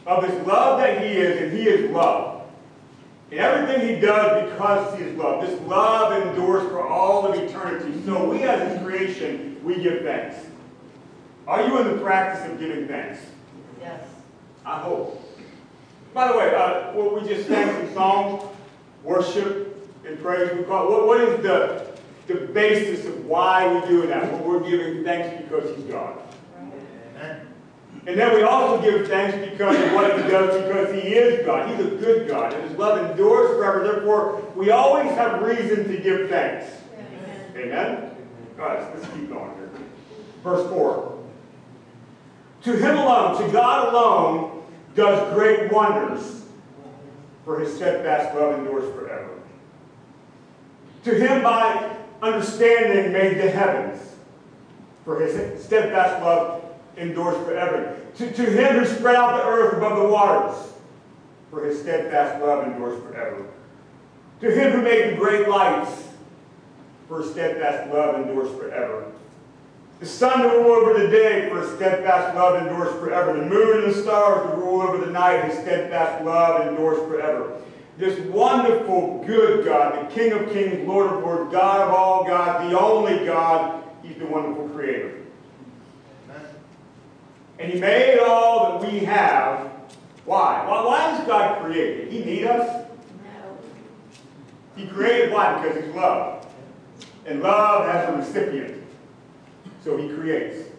of 0.05 0.23
His 0.23 0.47
love 0.47 0.79
that 0.79 1.01
He 1.01 1.07
is, 1.13 1.41
and 1.41 1.51
He 1.57 1.67
is 1.67 1.91
love. 1.91 2.36
And 3.31 3.39
everything 3.39 3.95
He 3.95 4.01
does 4.01 4.51
because 4.51 4.97
He 4.97 5.05
is 5.05 5.17
love. 5.17 5.41
This 5.41 5.59
love 5.61 6.27
endures 6.27 6.67
for 6.69 6.87
all 6.87 7.27
of 7.27 7.37
eternity. 7.37 7.93
So 8.05 8.29
we 8.29 8.43
as 8.43 8.71
His 8.71 8.81
creation, 8.81 9.59
we 9.63 9.81
give 9.81 10.03
thanks. 10.03 10.37
Are 11.47 11.65
you 11.65 11.79
in 11.79 11.95
the 11.95 12.03
practice 12.03 12.49
of 12.51 12.59
giving 12.59 12.87
thanks? 12.87 13.19
Yes. 13.79 14.03
I 14.65 14.79
hope. 14.79 15.23
By 16.13 16.31
the 16.31 16.37
way, 16.37 16.55
uh, 16.55 16.93
what 16.93 17.21
we 17.21 17.27
just 17.27 17.47
sang 17.47 17.85
some 17.85 17.93
songs, 17.93 18.43
worship 19.03 19.73
and 20.05 20.19
praise, 20.21 20.51
we 20.57 20.63
call 20.63 20.89
what, 20.89 21.07
what 21.07 21.21
is 21.21 21.43
the, 21.43 21.85
the 22.27 22.47
basis 22.47 23.05
of 23.05 23.25
why 23.25 23.73
we 23.73 23.87
do 23.87 24.07
that? 24.07 24.31
Well, 24.31 24.43
we're 24.43 24.69
giving 24.69 25.03
thanks 25.03 25.41
because 25.43 25.75
He's 25.75 25.85
God. 25.85 26.17
Amen. 28.07 28.19
And 28.19 28.19
then 28.19 28.35
we 28.35 28.43
also 28.43 28.81
give 28.81 29.07
thanks 29.07 29.37
because 29.49 29.75
of 29.75 29.93
what 29.93 30.15
He 30.15 30.29
does 30.29 30.63
because 30.63 30.93
He 30.93 31.09
is 31.09 31.45
God. 31.45 31.69
He's 31.69 31.85
a 31.85 31.89
good 31.89 32.27
God, 32.27 32.53
and 32.53 32.69
His 32.69 32.77
love 32.77 33.11
endures 33.11 33.57
forever. 33.57 33.83
Therefore, 33.83 34.41
we 34.55 34.71
always 34.71 35.11
have 35.11 35.41
reason 35.41 35.87
to 35.89 35.97
give 35.97 36.29
thanks. 36.29 36.71
Amen? 37.55 38.11
Right, 38.55 38.79
so 38.79 38.91
let's 38.95 39.13
keep 39.13 39.29
going 39.29 39.53
here. 39.55 39.69
Verse 40.43 40.67
4. 40.69 41.17
To 42.63 42.73
him 42.75 42.97
alone, 42.97 43.41
to 43.41 43.51
God 43.51 43.93
alone, 43.93 44.63
does 44.95 45.33
great 45.33 45.71
wonders, 45.71 46.45
for 47.45 47.59
his 47.59 47.75
steadfast 47.75 48.35
love 48.35 48.59
endures 48.59 48.93
forever. 48.95 49.39
To 51.03 51.13
him 51.13 51.43
by 51.43 51.95
understanding 52.21 53.13
made 53.13 53.37
the 53.37 53.49
heavens, 53.49 54.15
for 55.05 55.19
his 55.19 55.63
steadfast 55.63 56.21
love 56.23 56.66
endures 56.97 57.37
forever. 57.45 57.97
To, 58.15 58.31
to 58.31 58.43
him 58.43 58.79
who 58.79 58.85
spread 58.85 59.15
out 59.15 59.37
the 59.37 59.47
earth 59.47 59.77
above 59.77 60.01
the 60.01 60.09
waters, 60.09 60.73
for 61.49 61.63
his 61.63 61.79
steadfast 61.79 62.43
love 62.43 62.67
endures 62.67 63.01
forever. 63.03 63.45
To 64.41 64.51
him 64.51 64.71
who 64.71 64.81
made 64.81 65.13
the 65.13 65.17
great 65.17 65.47
lights, 65.47 66.09
for 67.07 67.21
his 67.21 67.31
steadfast 67.31 67.91
love 67.93 68.15
endures 68.15 68.49
forever. 68.59 69.11
The 69.99 70.05
sun 70.05 70.43
to 70.43 70.49
rule 70.49 70.73
over 70.73 70.99
the 70.99 71.07
day, 71.07 71.49
for 71.49 71.61
his 71.61 71.71
steadfast 71.75 72.35
love 72.35 72.61
endures 72.61 72.93
forever. 72.99 73.33
The 73.33 73.45
moon 73.45 73.83
and 73.83 73.93
the 73.93 74.01
stars 74.01 74.47
to 74.51 74.57
rule 74.57 74.81
over 74.81 75.03
the 75.03 75.11
night, 75.11 75.45
his 75.45 75.57
steadfast 75.59 76.23
love 76.23 76.67
endures 76.67 76.99
forever. 77.07 77.61
This 77.97 78.19
wonderful, 78.27 79.23
good 79.25 79.65
God, 79.65 80.07
the 80.07 80.13
King 80.13 80.33
of 80.33 80.51
kings, 80.51 80.87
Lord 80.87 81.11
of 81.11 81.23
lords, 81.23 81.51
God 81.51 81.87
of 81.87 81.95
all 81.95 82.25
gods, 82.25 82.69
the 82.69 82.79
only 82.79 83.25
God, 83.25 83.83
he's 84.03 84.17
the 84.17 84.27
wonderful 84.27 84.69
creator. 84.69 85.16
And 87.59 87.71
he 87.71 87.79
made 87.79 88.19
all 88.19 88.79
that 88.79 88.91
we 88.91 88.99
have. 88.99 89.71
Why? 90.25 90.65
Why, 90.67 90.85
why 90.85 91.17
is 91.17 91.27
God 91.27 91.63
created? 91.63 92.11
He 92.11 92.23
need 92.23 92.45
us? 92.45 92.87
No. 93.23 93.57
He 94.75 94.87
created 94.87 95.31
why? 95.31 95.61
Because 95.61 95.83
he's 95.83 95.95
love. 95.95 96.45
And 97.25 97.41
love 97.41 97.89
has 97.89 98.09
a 98.09 98.17
recipient. 98.17 98.83
So 99.83 99.97
he 99.97 100.09
creates. 100.09 100.69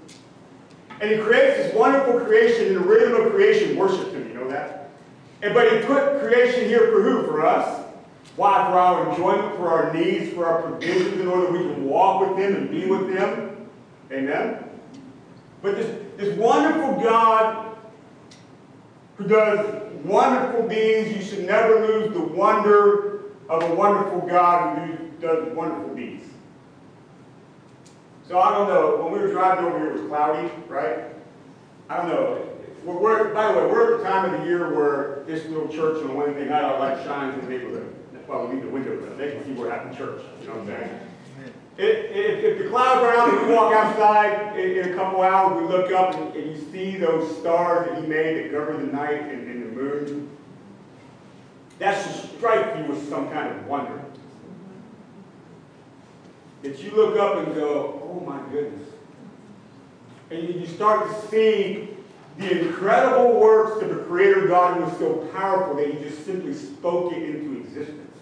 And 1.01 1.11
he 1.11 1.19
creates 1.19 1.57
this 1.57 1.75
wonderful 1.75 2.21
creation, 2.21 2.69
and 2.69 2.77
the 2.77 2.81
rhythm 2.81 3.15
of 3.15 3.33
creation 3.33 3.77
Worship 3.77 4.13
him. 4.13 4.29
You 4.29 4.35
know 4.35 4.49
that? 4.49 4.91
And 5.43 5.55
but 5.55 5.73
he 5.73 5.79
put 5.87 6.21
creation 6.21 6.69
here 6.69 6.91
for 6.93 7.03
who? 7.03 7.27
For 7.27 7.45
us. 7.45 7.87
Why? 8.37 8.71
For 8.71 8.79
our 8.79 9.11
enjoyment, 9.11 9.57
for 9.57 9.69
our 9.69 9.93
needs, 9.93 10.33
for 10.33 10.47
our 10.47 10.63
provisions, 10.63 11.21
in 11.21 11.29
order 11.29 11.51
we 11.51 11.59
can 11.59 11.85
walk 11.85 12.29
with 12.29 12.39
him 12.39 12.55
and 12.55 12.71
be 12.71 12.87
with 12.87 13.09
him. 13.09 13.69
Amen? 14.11 14.65
But 15.63 15.77
this, 15.77 16.08
this 16.19 16.37
wonderful 16.37 17.01
God 17.01 17.77
who 19.17 19.29
does 19.29 19.93
wonderful 20.05 20.69
deeds, 20.69 21.17
you 21.17 21.23
should 21.23 21.47
never 21.47 21.87
lose 21.87 22.13
the 22.13 22.21
wonder 22.21 23.21
of 23.49 23.63
a 23.63 23.75
wonderful 23.75 24.27
God 24.29 24.79
who 24.79 25.09
does 25.21 25.49
wonderful 25.55 25.95
deeds. 25.95 26.25
So 28.27 28.39
I 28.39 28.51
don't 28.51 28.69
know, 28.69 29.03
when 29.03 29.13
we 29.13 29.21
were 29.21 29.33
driving 29.33 29.65
over 29.65 29.79
here, 29.79 29.91
it 29.91 30.03
was 30.03 30.09
cloudy, 30.09 30.51
right? 30.69 31.05
I 31.89 31.97
don't 31.97 32.09
know. 32.09 32.49
We're, 32.85 32.99
we're, 32.99 33.33
by 33.33 33.53
the 33.53 33.61
way, 33.61 33.67
we're 33.67 33.95
at 33.95 33.99
the 33.99 34.05
time 34.05 34.35
of 34.35 34.41
the 34.41 34.47
year 34.47 34.75
where 34.75 35.23
this 35.25 35.47
little 35.47 35.69
church 35.69 36.03
on 36.05 36.15
Wednesday 36.15 36.47
night, 36.47 36.65
our 36.65 36.79
light 36.81 37.03
shines 37.05 37.35
in 37.39 37.49
the 37.49 37.49
neighborhood. 37.49 37.95
That's 38.13 38.27
why 38.29 38.43
we 38.45 38.55
need 38.55 38.65
the 38.65 38.69
windows 38.69 39.05
up. 39.05 39.17
They 39.17 39.31
can 39.31 39.45
see 39.45 39.53
we're 39.53 39.71
having 39.71 39.97
church. 39.97 40.21
You 40.41 40.49
know 40.49 40.55
what 40.55 40.63
I'm 40.63 40.67
saying? 40.67 41.08
If, 41.79 42.11
if, 42.11 42.45
if 42.45 42.59
the 42.59 42.69
clouds 42.71 43.03
are 43.03 43.15
out 43.15 43.33
and 43.33 43.47
we 43.47 43.55
walk 43.55 43.73
outside 43.73 44.59
in, 44.59 44.79
in 44.79 44.93
a 44.93 44.95
couple 44.97 45.23
hours, 45.23 45.63
we 45.63 45.69
look 45.69 45.93
up 45.93 46.13
and, 46.15 46.35
and 46.35 46.51
you 46.51 46.73
see 46.73 46.97
those 46.97 47.39
stars 47.39 47.89
that 47.89 48.03
he 48.03 48.09
made 48.09 48.37
that 48.37 48.51
cover 48.51 48.77
the 48.77 48.93
night 48.93 49.23
and, 49.23 49.49
and 49.49 49.63
the 49.63 49.81
moon, 49.81 50.29
that 51.79 52.03
should 52.03 52.37
strike 52.37 52.77
you 52.79 52.93
with 52.93 53.09
some 53.09 53.31
kind 53.31 53.57
of 53.57 53.67
wonder. 53.67 54.05
That 56.63 56.83
you 56.83 56.91
look 56.91 57.17
up 57.17 57.47
and 57.47 57.55
go, 57.55 58.03
oh 58.03 58.25
my 58.27 58.41
goodness. 58.51 58.89
And 60.31 60.43
you, 60.43 60.61
you 60.61 60.67
start 60.67 61.09
to 61.09 61.29
see 61.29 61.91
the 62.39 62.67
incredible 62.67 63.39
works 63.39 63.81
of 63.81 63.89
the 63.89 64.03
Creator 64.03 64.49
God 64.49 64.79
who 64.79 64.85
was 64.85 64.99
so 64.99 65.29
powerful 65.33 65.77
that 65.77 65.87
he 65.87 66.03
just 66.03 66.25
simply 66.25 66.55
spoke 66.55 67.13
it 67.13 67.23
into 67.23 67.61
existence. 67.61 68.17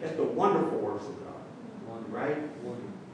That's 0.00 0.16
the 0.16 0.24
wonderful 0.24 0.78
works 0.78 1.04
of 1.04 1.18
God. 1.24 1.29
Right? 2.10 2.36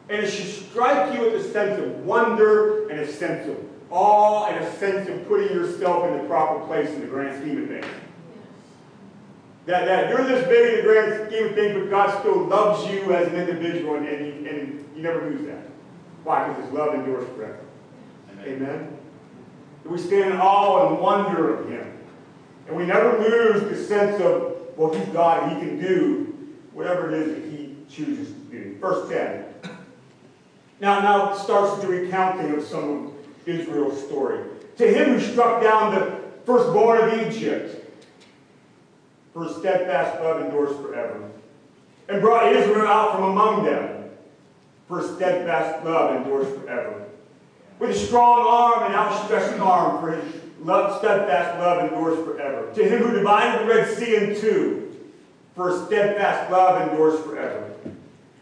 And 0.09 0.22
it 0.22 0.30
should 0.30 0.46
strike 0.46 1.14
you 1.14 1.26
with 1.26 1.46
a 1.46 1.50
sense 1.50 1.80
of 1.80 2.04
wonder 2.04 2.88
and 2.88 3.00
a 3.00 3.12
sense 3.12 3.48
of 3.48 3.56
awe 3.90 4.46
and 4.46 4.64
a 4.64 4.72
sense 4.76 5.09
of 5.09 5.26
putting 5.26 5.48
yourself 5.48 6.09
in 6.09 6.18
the 6.18 6.24
proper 6.24 6.64
place 6.66 6.88
in 6.90 7.00
the 7.00 7.06
grand 7.06 7.40
scheme 7.40 7.62
of 7.62 7.68
things. 7.68 7.87
That, 9.66 9.85
that 9.87 10.11
you're 10.11 10.24
this 10.24 10.46
big 10.46 10.74
in 10.74 10.76
the 10.76 10.82
grand 10.82 11.28
scheme 11.28 11.46
of 11.46 11.54
things, 11.54 11.74
but 11.74 11.90
God 11.90 12.20
still 12.20 12.44
loves 12.44 12.88
you 12.88 13.12
as 13.12 13.26
an 13.28 13.35
individual, 13.35 13.96
and, 13.96 14.06
and, 14.06 14.26
you, 14.26 14.48
and 14.48 14.88
you 14.94 15.02
never 15.02 15.28
lose 15.28 15.44
that. 15.46 15.66
Why? 16.22 16.48
Because 16.48 16.64
His 16.66 16.72
love 16.72 16.94
endures 16.94 17.28
forever. 17.30 17.59
Amen. 18.44 18.96
We 19.85 19.98
stand 19.98 20.35
in 20.35 20.40
awe 20.40 20.88
and 20.88 21.00
wonder 21.00 21.59
of 21.59 21.68
Him. 21.68 21.92
And 22.68 22.76
we 22.76 22.87
never 22.87 23.18
lose 23.18 23.62
the 23.62 23.76
sense 23.76 24.20
of 24.20 24.56
well, 24.76 24.92
he's 24.92 25.09
God 25.09 25.52
he 25.52 25.59
can 25.59 25.80
do 25.80 26.37
whatever 26.72 27.11
it 27.11 27.22
is 27.22 27.35
that 27.35 27.50
he 27.50 27.76
chooses 27.88 28.36
do. 28.56 28.76
Verse 28.80 29.08
10. 29.08 29.44
Now, 30.80 31.00
now 31.00 31.32
it 31.32 31.38
starts 31.38 31.80
the 31.82 31.88
recounting 31.88 32.54
of 32.54 32.62
some 32.62 33.06
of 33.06 33.48
Israel's 33.48 34.04
story. 34.06 34.44
To 34.76 34.86
him 34.86 35.14
who 35.14 35.20
struck 35.20 35.62
down 35.62 35.94
the 35.94 36.20
firstborn 36.44 37.08
of 37.08 37.26
Egypt, 37.26 37.82
for 39.32 39.44
his 39.44 39.56
steadfast 39.56 40.22
love 40.22 40.42
endures 40.42 40.76
forever, 40.76 41.30
and 42.08 42.20
brought 42.20 42.52
Israel 42.52 42.86
out 42.86 43.16
from 43.16 43.24
among 43.24 43.64
them, 43.64 44.10
for 44.86 45.00
his 45.00 45.14
steadfast 45.16 45.84
love 45.84 46.16
endures 46.16 46.48
forever. 46.58 47.06
With 47.78 47.90
a 47.90 47.94
strong 47.94 48.46
arm 48.46 48.84
and 48.84 48.94
outstretched 48.94 49.58
arm, 49.60 50.00
for 50.00 50.12
his 50.12 50.40
love, 50.60 50.98
steadfast 50.98 51.58
love 51.58 51.84
endures 51.84 52.24
forever. 52.24 52.72
To 52.74 52.84
him 52.84 53.02
who 53.02 53.12
divided 53.16 53.62
the 53.62 53.74
Red 53.74 53.96
Sea 53.96 54.16
in 54.16 54.40
two, 54.40 54.94
for 55.54 55.70
his 55.70 55.86
steadfast 55.86 56.50
love 56.50 56.88
endures 56.88 57.20
forever. 57.20 57.74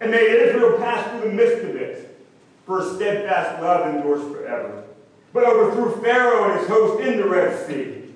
And 0.01 0.11
made 0.11 0.29
Israel 0.29 0.79
pass 0.79 1.09
through 1.11 1.31
the 1.31 1.35
midst 1.35 1.65
of 1.65 1.77
it, 1.77 2.25
for 2.67 2.83
steadfast 2.83 3.63
love 3.63 3.95
endures 3.95 4.23
forever. 4.33 4.85
But 5.33 5.45
overthrew 5.45 6.03
Pharaoh 6.03 6.51
and 6.51 6.61
his 6.61 6.69
host 6.69 7.01
in 7.01 7.19
the 7.19 7.29
Red 7.29 7.67
Sea, 7.67 8.13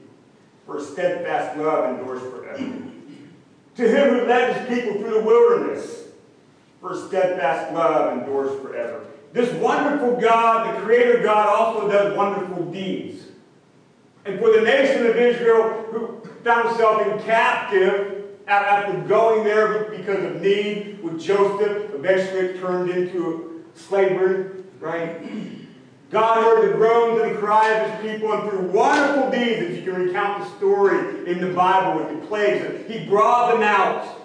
for 0.66 0.80
steadfast 0.80 1.58
love 1.58 1.98
endures 1.98 2.20
forever. 2.22 2.82
To 3.76 3.88
him 3.88 4.14
who 4.14 4.26
led 4.26 4.56
his 4.56 4.68
people 4.68 5.00
through 5.00 5.14
the 5.14 5.22
wilderness, 5.22 6.04
for 6.80 6.96
steadfast 6.96 7.72
love 7.72 8.18
endures 8.18 8.60
forever. 8.60 9.04
This 9.32 9.52
wonderful 9.54 10.20
God, 10.20 10.74
the 10.74 10.80
Creator 10.80 11.22
God, 11.22 11.48
also 11.48 11.90
does 11.90 12.16
wonderful 12.16 12.64
deeds. 12.72 13.24
And 14.24 14.38
for 14.40 14.52
the 14.52 14.62
nation 14.62 15.06
of 15.06 15.16
Israel, 15.16 15.84
who 15.90 16.20
found 16.44 16.70
itself 16.70 17.06
in 17.06 17.18
captive 17.24 18.17
after 18.48 18.98
going 19.02 19.44
there 19.44 19.84
because 19.90 20.24
of 20.24 20.40
need 20.40 21.00
with 21.02 21.20
Joseph, 21.20 21.94
eventually 21.94 22.40
it 22.40 22.60
turned 22.60 22.90
into 22.90 23.64
slavery, 23.74 24.64
right? 24.80 25.20
God 26.10 26.42
heard 26.42 26.70
the 26.70 26.74
groans 26.74 27.20
and 27.20 27.34
the 27.34 27.38
cry 27.38 27.70
of 27.70 27.90
his 27.90 28.12
people, 28.12 28.32
and 28.32 28.48
through 28.48 28.70
wonderful 28.70 29.30
deeds, 29.30 29.70
as 29.70 29.76
you 29.76 29.82
can 29.82 30.06
recount 30.06 30.42
the 30.42 30.56
story 30.56 31.30
in 31.30 31.40
the 31.40 31.52
Bible 31.52 32.02
with 32.02 32.20
the 32.20 32.26
plagues, 32.26 32.90
he 32.90 33.06
brought 33.06 33.52
them 33.52 33.62
out. 33.62 34.16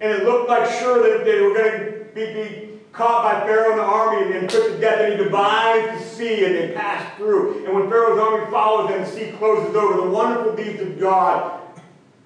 And 0.00 0.12
it 0.12 0.24
looked 0.24 0.48
like 0.48 0.70
sure 0.78 1.02
that 1.02 1.24
they 1.24 1.40
were 1.40 1.54
going 1.54 1.80
to 1.80 2.06
be, 2.14 2.32
be 2.32 2.68
caught 2.92 3.22
by 3.22 3.46
Pharaoh 3.46 3.70
and 3.70 3.80
the 3.80 3.84
army 3.84 4.36
and 4.36 4.48
put 4.48 4.72
to 4.72 4.78
death, 4.78 5.00
and 5.00 5.18
he 5.18 5.24
divides 5.24 5.98
the 5.98 6.08
sea 6.10 6.44
and 6.44 6.54
they 6.54 6.72
pass 6.72 7.16
through. 7.16 7.64
And 7.64 7.74
when 7.74 7.88
Pharaoh's 7.88 8.18
army 8.18 8.50
follows 8.50 8.90
them, 8.90 9.00
the 9.00 9.06
sea 9.06 9.32
closes 9.38 9.74
over. 9.74 10.02
The 10.02 10.10
wonderful 10.10 10.54
deeds 10.54 10.82
of 10.82 11.00
God 11.00 11.60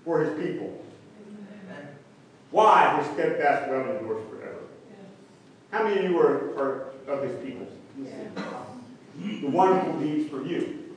for 0.04 0.24
his 0.24 0.42
people. 0.42 0.81
Why? 2.52 3.00
His 3.02 3.12
steadfast 3.14 3.70
love 3.72 3.88
endures 3.88 4.28
forever. 4.28 4.58
How 5.70 5.84
many 5.84 6.04
of 6.04 6.10
you 6.10 6.20
are, 6.20 6.54
are 6.58 6.92
of 7.08 7.22
his 7.22 7.42
people? 7.44 7.66
The 7.96 9.46
wonderful 9.48 9.98
deeds 9.98 10.30
for 10.30 10.44
you. 10.44 10.94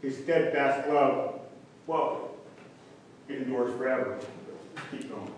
His 0.00 0.16
steadfast 0.16 0.88
love, 0.88 1.40
well, 1.86 2.30
it 3.28 3.42
endures 3.42 3.76
forever. 3.76 4.18
Keep 4.90 5.10
going. 5.10 5.32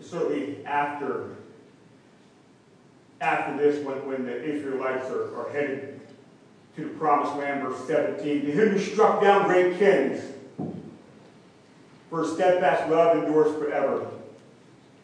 Certainly 0.00 0.64
after, 0.64 1.36
after 3.20 3.56
this, 3.56 3.84
when, 3.84 4.06
when 4.06 4.26
the 4.26 4.42
Israelites 4.42 5.08
are, 5.10 5.34
are 5.36 5.50
headed 5.50 6.00
to 6.76 6.82
the 6.84 6.90
promised 6.90 7.36
land, 7.36 7.62
verse 7.62 7.86
17, 7.86 8.46
to 8.46 8.52
him 8.52 8.68
who 8.70 8.78
struck 8.78 9.20
down 9.20 9.46
great 9.46 9.78
kings, 9.78 10.22
for 12.10 12.26
steadfast 12.26 12.88
love 12.90 13.18
endures 13.18 13.54
forever. 13.56 14.08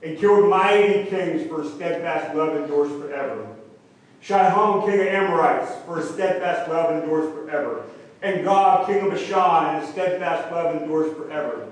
And 0.02 0.18
killed 0.18 0.48
mighty 0.48 1.04
kings, 1.04 1.48
for 1.48 1.64
steadfast 1.64 2.34
love 2.34 2.56
endures 2.56 2.90
forever. 3.00 3.46
Sihon, 4.22 4.86
king 4.86 5.00
of 5.00 5.06
Amorites, 5.06 5.72
for 5.86 6.02
steadfast 6.02 6.68
love 6.70 7.02
endures 7.02 7.32
forever. 7.34 7.84
And 8.22 8.44
God, 8.44 8.86
king 8.86 9.00
of 9.00 9.10
Bashan, 9.10 9.76
and 9.76 9.88
steadfast 9.88 10.50
love 10.50 10.82
endures 10.82 11.14
forever. 11.14 11.70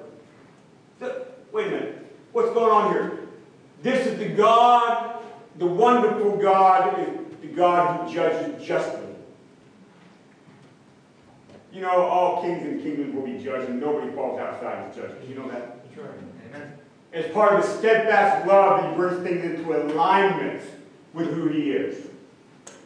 So, 1.00 1.26
wait 1.50 1.68
a 1.68 1.70
minute. 1.70 2.16
What's 2.32 2.52
going 2.52 2.70
on 2.70 2.92
here? 2.92 3.18
This 3.82 4.06
is 4.06 4.18
the 4.18 4.28
God, 4.28 5.22
the 5.56 5.66
wonderful 5.66 6.36
God, 6.36 6.96
the 7.40 7.48
God 7.48 8.06
who 8.06 8.14
judges 8.14 8.64
justly. 8.64 9.01
You 11.72 11.80
know, 11.80 12.02
all 12.02 12.42
kings 12.42 12.62
and 12.64 12.82
kingdoms 12.82 13.14
will 13.14 13.24
be 13.24 13.42
judged, 13.42 13.70
and 13.70 13.80
nobody 13.80 14.12
falls 14.12 14.38
outside 14.38 14.86
his 14.86 14.96
judgment. 14.96 15.26
You 15.26 15.36
know 15.36 15.48
that? 15.50 15.80
Sure. 15.94 16.14
Amen. 16.50 16.74
As 17.14 17.30
part 17.32 17.54
of 17.54 17.64
his 17.64 17.78
steadfast 17.78 18.46
love, 18.46 18.90
he 18.90 18.96
brings 18.96 19.22
things 19.22 19.44
into 19.44 19.72
alignment 19.72 20.62
with 21.14 21.32
who 21.32 21.48
he 21.48 21.72
is. 21.72 22.08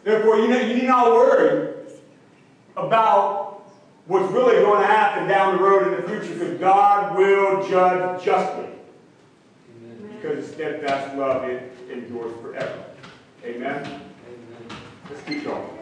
Therefore, 0.05 0.37
you, 0.37 0.49
know, 0.49 0.61
you 0.61 0.75
need 0.75 0.85
not 0.85 1.11
worry 1.11 1.75
about 2.77 3.65
what's 4.07 4.31
really 4.33 4.63
going 4.63 4.81
to 4.81 4.87
happen 4.87 5.27
down 5.27 5.57
the 5.57 5.63
road 5.63 5.93
in 5.93 6.01
the 6.01 6.09
future, 6.09 6.39
because 6.39 6.61
God 6.61 7.17
will 7.17 7.69
judge 7.69 8.25
justly. 8.25 8.69
Because 10.13 10.45
his 10.45 10.55
steadfast 10.55 11.17
love 11.17 11.45
it 11.45 11.73
endures 11.91 12.41
forever. 12.41 12.85
Amen? 13.45 13.85
Amen. 13.85 14.01
Let's 15.11 15.23
keep 15.25 15.45
going. 15.45 15.76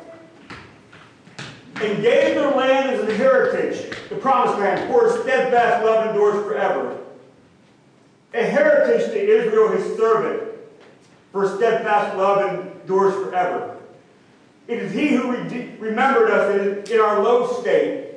And 1.83 2.03
gave 2.03 2.37
their 2.37 2.51
land 2.53 2.91
as 2.91 3.01
an 3.01 3.17
heritage, 3.17 3.91
the 4.09 4.17
promised 4.17 4.59
land, 4.59 4.91
for 4.91 5.11
steadfast 5.23 5.85
love 5.85 6.09
endures 6.09 6.45
forever. 6.45 7.01
A 8.33 8.45
heritage 8.45 9.11
to 9.13 9.19
Israel, 9.19 9.73
his 9.73 9.97
servant, 9.97 10.53
for 11.33 11.57
steadfast 11.57 12.17
love 12.17 12.81
endures 12.81 13.15
forever. 13.15 13.77
It 14.69 14.79
is 14.79 14.93
he 14.93 15.09
who 15.09 15.33
re- 15.33 15.77
remembered 15.79 16.31
us 16.31 16.61
in, 16.61 16.95
in 16.95 17.01
our 17.01 17.23
low 17.23 17.61
state, 17.61 18.15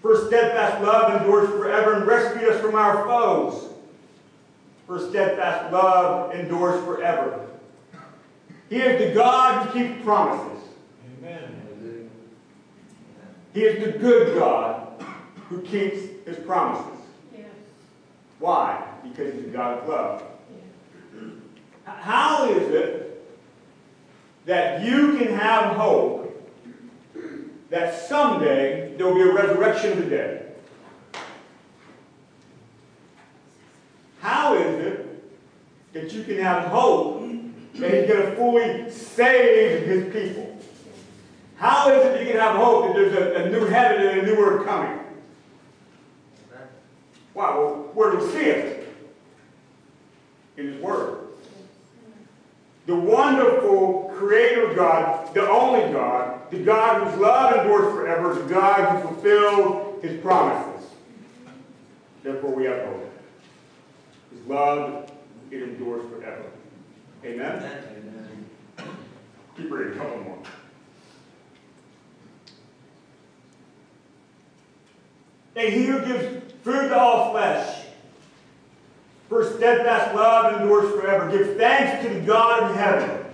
for 0.00 0.26
steadfast 0.26 0.82
love 0.82 1.20
endures 1.20 1.48
forever, 1.50 1.94
and 1.94 2.06
rescued 2.06 2.50
us 2.50 2.60
from 2.60 2.74
our 2.74 3.04
foes 3.06 3.72
for 4.92 4.98
steadfast 5.08 5.72
love 5.72 6.34
endures 6.34 6.84
forever. 6.84 7.48
He 8.68 8.76
is 8.76 8.98
the 8.98 9.14
God 9.14 9.66
who 9.66 9.72
keeps 9.72 10.04
promises. 10.04 10.64
Amen. 11.18 11.61
He 13.52 13.64
is 13.64 13.84
the 13.84 13.98
good 13.98 14.38
God 14.38 15.04
who 15.48 15.60
keeps 15.62 16.00
his 16.26 16.38
promises. 16.46 17.00
Why? 18.38 18.82
Because 19.02 19.34
he's 19.34 19.44
a 19.44 19.48
God 19.48 19.78
of 19.78 19.88
love. 19.88 20.22
How 21.84 22.48
is 22.48 22.68
it 22.70 23.24
that 24.46 24.82
you 24.82 25.16
can 25.18 25.34
have 25.34 25.76
hope 25.76 26.28
that 27.70 27.94
someday 27.94 28.94
there 28.96 29.06
will 29.06 29.14
be 29.14 29.22
a 29.22 29.32
resurrection 29.32 29.92
of 29.92 29.98
the 29.98 30.10
dead? 30.10 30.54
How 34.20 34.54
is 34.54 34.86
it 34.86 35.32
that 35.92 36.12
you 36.12 36.24
can 36.24 36.38
have 36.38 36.64
hope 36.64 37.22
that 37.74 37.92
He's 37.92 38.08
going 38.08 38.30
to 38.30 38.36
fully 38.36 38.90
save 38.90 39.86
His 39.86 40.12
people? 40.12 40.58
How 41.62 41.92
is 41.92 42.04
it 42.04 42.20
you 42.20 42.26
can 42.26 42.40
have 42.40 42.56
hope 42.56 42.86
that 42.86 42.96
there's 42.96 43.14
a, 43.14 43.44
a 43.44 43.48
new 43.48 43.64
heaven 43.66 44.04
and 44.04 44.18
a 44.18 44.26
new 44.26 44.34
earth 44.34 44.66
coming? 44.66 44.98
Why? 47.34 47.50
Well, 47.50 47.88
where 47.94 48.10
do 48.10 48.16
we 48.18 48.32
see 48.32 48.46
it? 48.46 48.92
In 50.56 50.72
His 50.72 50.82
Word. 50.82 51.28
The 52.86 52.96
wonderful 52.96 54.12
Creator 54.12 54.74
God, 54.74 55.32
the 55.34 55.48
only 55.48 55.92
God, 55.92 56.50
the 56.50 56.64
God 56.64 57.06
whose 57.06 57.20
love 57.20 57.54
endures 57.54 57.94
forever, 57.94 58.34
the 58.34 58.52
God 58.52 59.00
who 59.00 59.08
fulfilled 59.10 60.02
His 60.02 60.20
promises. 60.20 60.90
Therefore, 62.24 62.56
we 62.56 62.64
have 62.64 62.84
hope. 62.86 63.12
His 64.32 64.44
love, 64.48 65.12
it 65.52 65.62
endures 65.62 66.10
forever. 66.10 66.50
Amen? 67.24 67.62
Amen. 67.62 68.46
Keep 69.56 69.70
reading, 69.70 69.92
a 69.92 69.96
couple 69.96 70.24
more. 70.24 70.38
And 75.54 75.72
he 75.72 75.84
who 75.84 76.00
gives 76.04 76.52
food 76.62 76.88
to 76.88 76.98
all 76.98 77.32
flesh, 77.32 77.84
for 79.28 79.44
steadfast 79.56 80.14
love 80.14 80.60
endures 80.60 80.92
forever. 80.92 81.30
Give 81.30 81.56
thanks 81.56 82.06
to 82.06 82.14
the 82.14 82.20
God 82.20 82.70
in 82.70 82.76
heaven, 82.76 83.24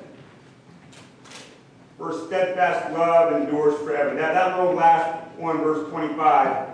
for 1.97 2.13
steadfast 2.27 2.93
love 2.93 3.33
endures 3.41 3.79
forever. 3.81 4.15
That, 4.17 4.35
that 4.35 4.59
little 4.59 4.75
last 4.75 5.29
one, 5.39 5.59
verse 5.59 5.89
25. 5.91 6.69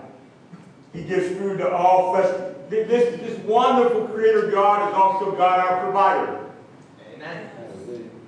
He 0.92 1.03
gives 1.03 1.36
food 1.36 1.59
to 1.59 1.70
all 1.70 2.14
flesh. 2.14 2.53
This, 2.70 3.20
this 3.20 3.38
wonderful 3.40 4.09
Creator 4.09 4.51
God 4.51 4.88
is 4.88 4.95
also 4.95 5.32
God 5.32 5.61
our 5.61 5.82
provider. 5.84 6.40
Amen. 7.14 7.51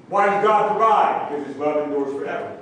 Why 0.09 0.27
does 0.27 0.45
God 0.45 0.71
provide? 0.71 1.29
Because 1.31 1.47
His 1.49 1.57
love 1.57 1.89
endures 1.89 2.13
forever. 2.13 2.61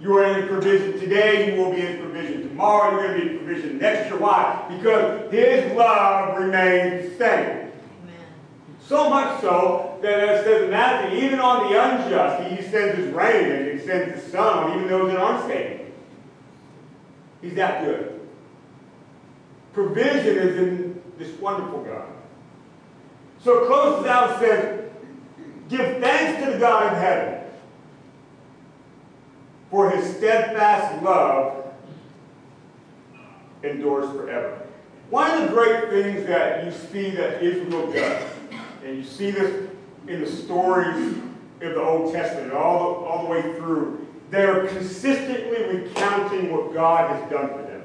You 0.00 0.16
are 0.16 0.38
in 0.38 0.46
provision 0.46 0.98
today, 1.00 1.52
you 1.54 1.60
will 1.60 1.72
be 1.72 1.84
in 1.84 1.98
provision 1.98 2.48
tomorrow, 2.48 2.92
you're 2.92 3.08
going 3.08 3.20
to 3.20 3.26
be 3.26 3.30
in 3.32 3.44
provision 3.44 3.78
next 3.78 4.08
year. 4.08 4.18
Why? 4.18 4.64
Because 4.68 5.32
His 5.32 5.72
love 5.76 6.38
remains 6.38 7.10
the 7.10 7.18
same. 7.18 7.72
So 8.80 9.10
much 9.10 9.40
so 9.40 9.98
that 10.00 10.20
it 10.20 10.44
says 10.44 10.62
in 10.62 10.70
Matthew, 10.70 11.18
even 11.18 11.40
on 11.40 11.70
the 11.70 11.82
unjust, 11.82 12.48
He 12.48 12.62
sends 12.70 12.96
His 12.98 13.12
rain 13.12 13.50
and 13.50 13.78
He 13.78 13.84
sends 13.84 14.14
His 14.14 14.32
sun 14.32 14.70
on 14.70 14.76
even 14.76 14.88
those 14.88 15.10
that 15.10 15.20
aren't 15.20 15.46
saved. 15.48 15.92
He's 17.42 17.54
that 17.54 17.84
good. 17.84 18.20
Provision 19.72 20.36
is 20.36 20.56
in 20.58 21.02
this 21.18 21.38
wonderful 21.40 21.82
God. 21.82 22.08
So 23.40 23.62
it 23.62 23.66
closes 23.66 24.06
out 24.06 24.30
and 24.30 24.40
says, 24.40 24.90
Give 25.68 26.00
thanks 26.00 26.44
to 26.44 26.52
the 26.52 26.58
God 26.58 26.92
in 26.92 27.00
heaven 27.00 27.37
for 29.70 29.90
his 29.90 30.16
steadfast 30.16 31.02
love 31.02 31.64
endures 33.62 34.10
forever. 34.12 34.66
One 35.10 35.30
of 35.30 35.48
the 35.48 35.54
great 35.54 35.88
things 35.90 36.26
that 36.26 36.64
you 36.64 36.70
see 36.70 37.10
that 37.10 37.42
Israel 37.42 37.90
does, 37.90 38.24
and 38.84 38.96
you 38.96 39.04
see 39.04 39.30
this 39.30 39.70
in 40.06 40.20
the 40.20 40.30
stories 40.30 41.16
of 41.60 41.74
the 41.74 41.82
Old 41.82 42.12
Testament, 42.12 42.52
all 42.52 42.78
the, 42.78 43.06
all 43.06 43.24
the 43.24 43.30
way 43.30 43.42
through, 43.56 44.06
they're 44.30 44.66
consistently 44.68 45.78
recounting 45.78 46.52
what 46.52 46.74
God 46.74 47.10
has 47.10 47.30
done 47.30 47.48
for 47.48 47.62
them. 47.62 47.82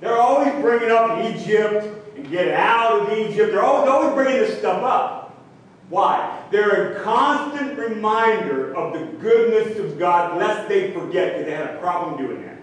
They're 0.00 0.18
always 0.18 0.52
bringing 0.60 0.90
up 0.90 1.18
Egypt 1.24 1.86
and 2.16 2.30
getting 2.30 2.54
out 2.54 3.00
of 3.00 3.18
Egypt. 3.18 3.52
They're 3.52 3.64
always, 3.64 3.88
always 3.88 4.14
bringing 4.14 4.40
this 4.42 4.58
stuff 4.58 4.82
up. 4.82 5.42
Why? 5.88 6.35
They're 6.50 6.92
a 6.92 7.02
constant 7.02 7.78
reminder 7.78 8.74
of 8.74 8.92
the 8.92 9.04
goodness 9.18 9.78
of 9.78 9.98
God, 9.98 10.38
lest 10.38 10.68
they 10.68 10.92
forget 10.92 11.32
because 11.32 11.46
they 11.46 11.54
had 11.54 11.74
a 11.74 11.78
problem 11.78 12.16
doing 12.16 12.42
that. 12.42 12.58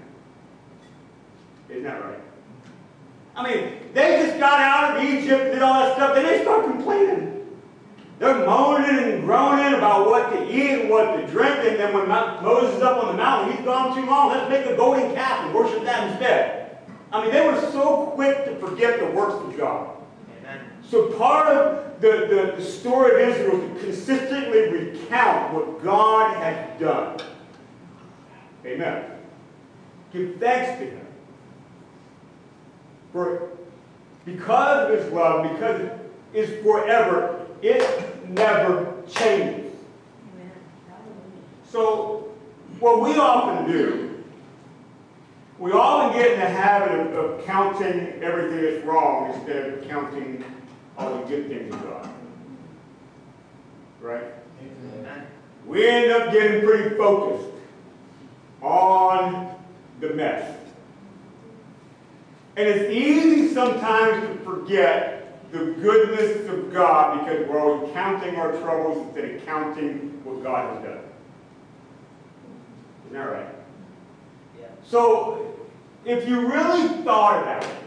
Isn't 1.69 1.83
that 1.83 2.03
right? 2.03 2.19
I 3.35 3.43
mean, 3.43 3.79
they 3.93 4.23
just 4.25 4.39
got 4.39 4.59
out 4.59 4.97
of 4.97 5.03
Egypt, 5.03 5.53
did 5.53 5.61
all 5.61 5.73
that 5.73 5.95
stuff, 5.95 6.15
then 6.15 6.25
they 6.25 6.41
start 6.43 6.65
complaining. 6.65 7.31
They're 8.19 8.45
moaning 8.45 9.11
and 9.11 9.23
groaning 9.25 9.73
about 9.73 10.07
what 10.07 10.31
to 10.31 10.49
eat 10.49 10.81
and 10.81 10.89
what 10.89 11.17
to 11.17 11.27
drink, 11.27 11.57
and 11.65 11.77
then 11.77 11.93
when 11.93 12.07
Moses 12.07 12.77
is 12.77 12.81
up 12.83 13.03
on 13.03 13.07
the 13.07 13.21
mountain, 13.21 13.57
he's 13.57 13.65
gone 13.65 13.95
too 13.95 14.05
long, 14.05 14.29
let's 14.29 14.49
make 14.49 14.65
a 14.65 14.77
golden 14.77 15.13
calf 15.15 15.45
and 15.45 15.53
worship 15.53 15.83
that 15.83 16.11
instead. 16.11 16.77
I 17.11 17.21
mean, 17.21 17.31
they 17.33 17.45
were 17.45 17.59
so 17.71 18.11
quick 18.15 18.45
to 18.45 18.55
forget 18.57 18.99
the 18.99 19.07
works 19.07 19.35
of 19.35 19.57
God. 19.57 19.89
So 20.89 21.11
part 21.13 21.47
of 21.47 22.01
the, 22.01 22.09
the, 22.09 22.53
the 22.57 22.63
story 22.63 23.23
of 23.23 23.29
Israel 23.29 23.61
is 23.61 23.81
to 23.81 23.85
consistently 23.85 24.69
recount 24.69 25.53
what 25.53 25.83
God 25.83 26.35
has 26.37 26.79
done. 26.79 27.19
Amen. 28.65 29.05
Give 30.11 30.35
thanks 30.39 30.79
to 30.79 30.85
Him. 30.85 31.07
For 33.11 33.49
because 34.25 34.91
of 34.91 34.99
His 34.99 35.11
love, 35.13 35.51
because 35.51 35.81
it 35.81 35.99
is 36.33 36.63
forever, 36.63 37.45
it 37.61 38.29
never 38.29 38.93
changes. 39.09 39.71
So 41.69 42.31
what 42.79 43.01
we 43.01 43.17
often 43.17 43.71
do, 43.71 44.12
we 45.63 45.71
often 45.71 46.19
get 46.19 46.33
in 46.33 46.39
the 46.41 46.45
habit 46.45 46.99
of, 46.99 47.13
of 47.13 47.45
counting 47.45 48.21
everything 48.21 48.61
that's 48.61 48.85
wrong 48.85 49.33
instead 49.33 49.73
of 49.73 49.87
counting 49.87 50.43
all 50.97 51.19
the 51.19 51.23
good 51.23 51.47
things 51.47 51.73
of 51.73 51.83
God. 51.83 52.09
Right? 54.01 54.25
Amen. 54.61 55.25
We 55.65 55.87
end 55.87 56.11
up 56.11 56.33
getting 56.33 56.65
pretty 56.65 56.97
focused 56.97 57.47
on 58.61 59.55
the 60.01 60.09
mess. 60.09 60.53
And 62.57 62.67
it's 62.67 62.91
easy 62.91 63.53
sometimes 63.53 64.21
to 64.21 64.43
forget 64.43 65.49
the 65.53 65.59
goodness 65.79 66.45
of 66.49 66.73
God 66.73 67.25
because 67.25 67.47
we're 67.47 67.61
always 67.61 67.89
counting 67.93 68.35
our 68.35 68.51
troubles 68.59 69.07
instead 69.07 69.35
of 69.35 69.45
counting 69.45 70.21
what 70.25 70.43
God 70.43 70.75
has 70.75 70.83
done. 70.83 71.03
Isn't 73.05 73.13
that 73.13 73.31
right? 73.31 73.62
So, 74.85 75.55
if 76.05 76.27
you 76.27 76.47
really 76.47 76.87
thought 77.03 77.41
about 77.41 77.63
it, 77.63 77.83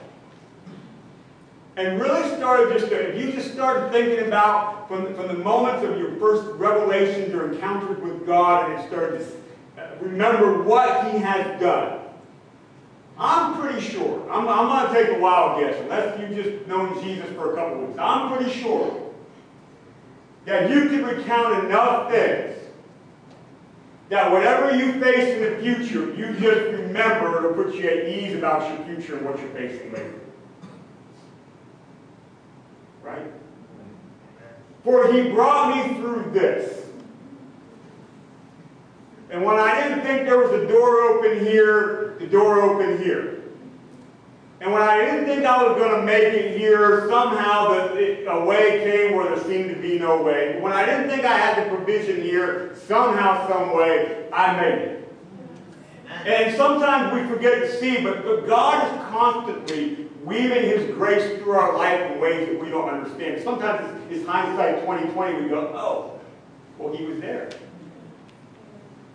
and 1.76 2.00
really 2.00 2.34
started 2.36 2.72
just 2.72 2.88
to, 2.90 2.96
if 2.96 3.20
you 3.20 3.32
just 3.32 3.52
started 3.52 3.92
thinking 3.92 4.26
about 4.26 4.88
from 4.88 5.04
the, 5.04 5.10
from 5.12 5.28
the 5.28 5.34
moments 5.34 5.84
of 5.84 5.98
your 5.98 6.16
first 6.16 6.46
revelations 6.58 7.34
or 7.34 7.52
encounters 7.52 8.00
with 8.00 8.26
God 8.26 8.72
and 8.72 8.88
started 8.88 9.18
to 9.18 9.82
uh, 9.82 9.88
remember 10.00 10.62
what 10.62 11.12
He 11.12 11.18
has 11.18 11.60
done. 11.60 12.00
I'm 13.18 13.60
pretty 13.60 13.80
sure, 13.80 14.26
I'm, 14.30 14.48
I'm 14.48 14.68
going 14.68 14.94
to 14.94 15.06
take 15.08 15.16
a 15.16 15.20
wild 15.20 15.60
guess, 15.60 15.78
unless 15.82 16.18
you've 16.20 16.44
just 16.44 16.66
known 16.66 17.02
Jesus 17.02 17.28
for 17.30 17.52
a 17.52 17.56
couple 17.56 17.84
weeks. 17.84 17.98
I'm 17.98 18.34
pretty 18.34 18.50
sure 18.50 19.12
that 20.46 20.70
you 20.70 20.88
can 20.88 21.04
recount 21.04 21.64
enough 21.64 22.10
things 22.10 22.55
that 24.08 24.30
whatever 24.30 24.76
you 24.76 25.00
face 25.00 25.36
in 25.36 25.42
the 25.42 25.60
future, 25.60 26.14
you 26.14 26.32
just 26.38 26.60
remember 26.72 27.42
to 27.42 27.54
put 27.54 27.74
you 27.74 27.88
at 27.88 28.08
ease 28.08 28.36
about 28.36 28.68
your 28.70 28.86
future 28.86 29.16
and 29.16 29.26
what 29.26 29.38
you're 29.38 29.50
facing 29.50 29.92
later. 29.92 30.20
Right? 33.02 33.32
For 34.84 35.12
he 35.12 35.30
brought 35.30 35.76
me 35.76 35.96
through 35.96 36.30
this. 36.32 36.86
And 39.30 39.44
when 39.44 39.58
I 39.58 39.82
didn't 39.82 40.02
think 40.02 40.26
there 40.26 40.38
was 40.38 40.52
a 40.52 40.68
door 40.68 41.00
open 41.00 41.44
here, 41.44 42.14
the 42.20 42.26
door 42.28 42.60
opened 42.62 43.02
here. 43.02 43.35
And 44.66 44.74
when 44.74 44.82
I 44.82 44.98
didn't 45.00 45.26
think 45.26 45.46
I 45.46 45.62
was 45.62 45.76
going 45.76 45.94
to 45.94 46.02
make 46.02 46.24
it 46.24 46.58
here, 46.58 47.08
somehow 47.08 47.68
the, 47.94 48.28
a 48.28 48.44
way 48.44 48.80
came 48.82 49.14
where 49.14 49.32
there 49.32 49.44
seemed 49.44 49.72
to 49.72 49.80
be 49.80 49.96
no 49.96 50.20
way. 50.20 50.58
When 50.60 50.72
I 50.72 50.84
didn't 50.84 51.08
think 51.08 51.24
I 51.24 51.38
had 51.38 51.64
the 51.64 51.76
provision 51.76 52.20
here, 52.20 52.74
somehow, 52.88 53.46
some 53.48 53.76
way, 53.76 54.28
I 54.32 54.60
made 54.60 54.78
it. 54.78 55.14
And 56.26 56.56
sometimes 56.56 57.14
we 57.14 57.32
forget 57.32 57.60
to 57.60 57.78
see, 57.78 58.02
but, 58.02 58.24
but 58.24 58.48
God 58.48 58.92
is 58.92 59.00
constantly 59.02 60.08
weaving 60.24 60.64
His 60.64 60.92
grace 60.96 61.40
through 61.40 61.52
our 61.52 61.78
life 61.78 62.10
in 62.10 62.20
ways 62.20 62.48
that 62.48 62.60
we 62.60 62.68
don't 62.68 62.90
understand. 62.90 63.44
Sometimes 63.44 63.88
it's, 64.08 64.16
it's 64.16 64.28
hindsight 64.28 64.80
2020. 64.80 65.42
We 65.42 65.48
go, 65.48 65.60
oh, 65.76 66.18
well, 66.76 66.92
He 66.92 67.04
was 67.04 67.20
there. 67.20 67.50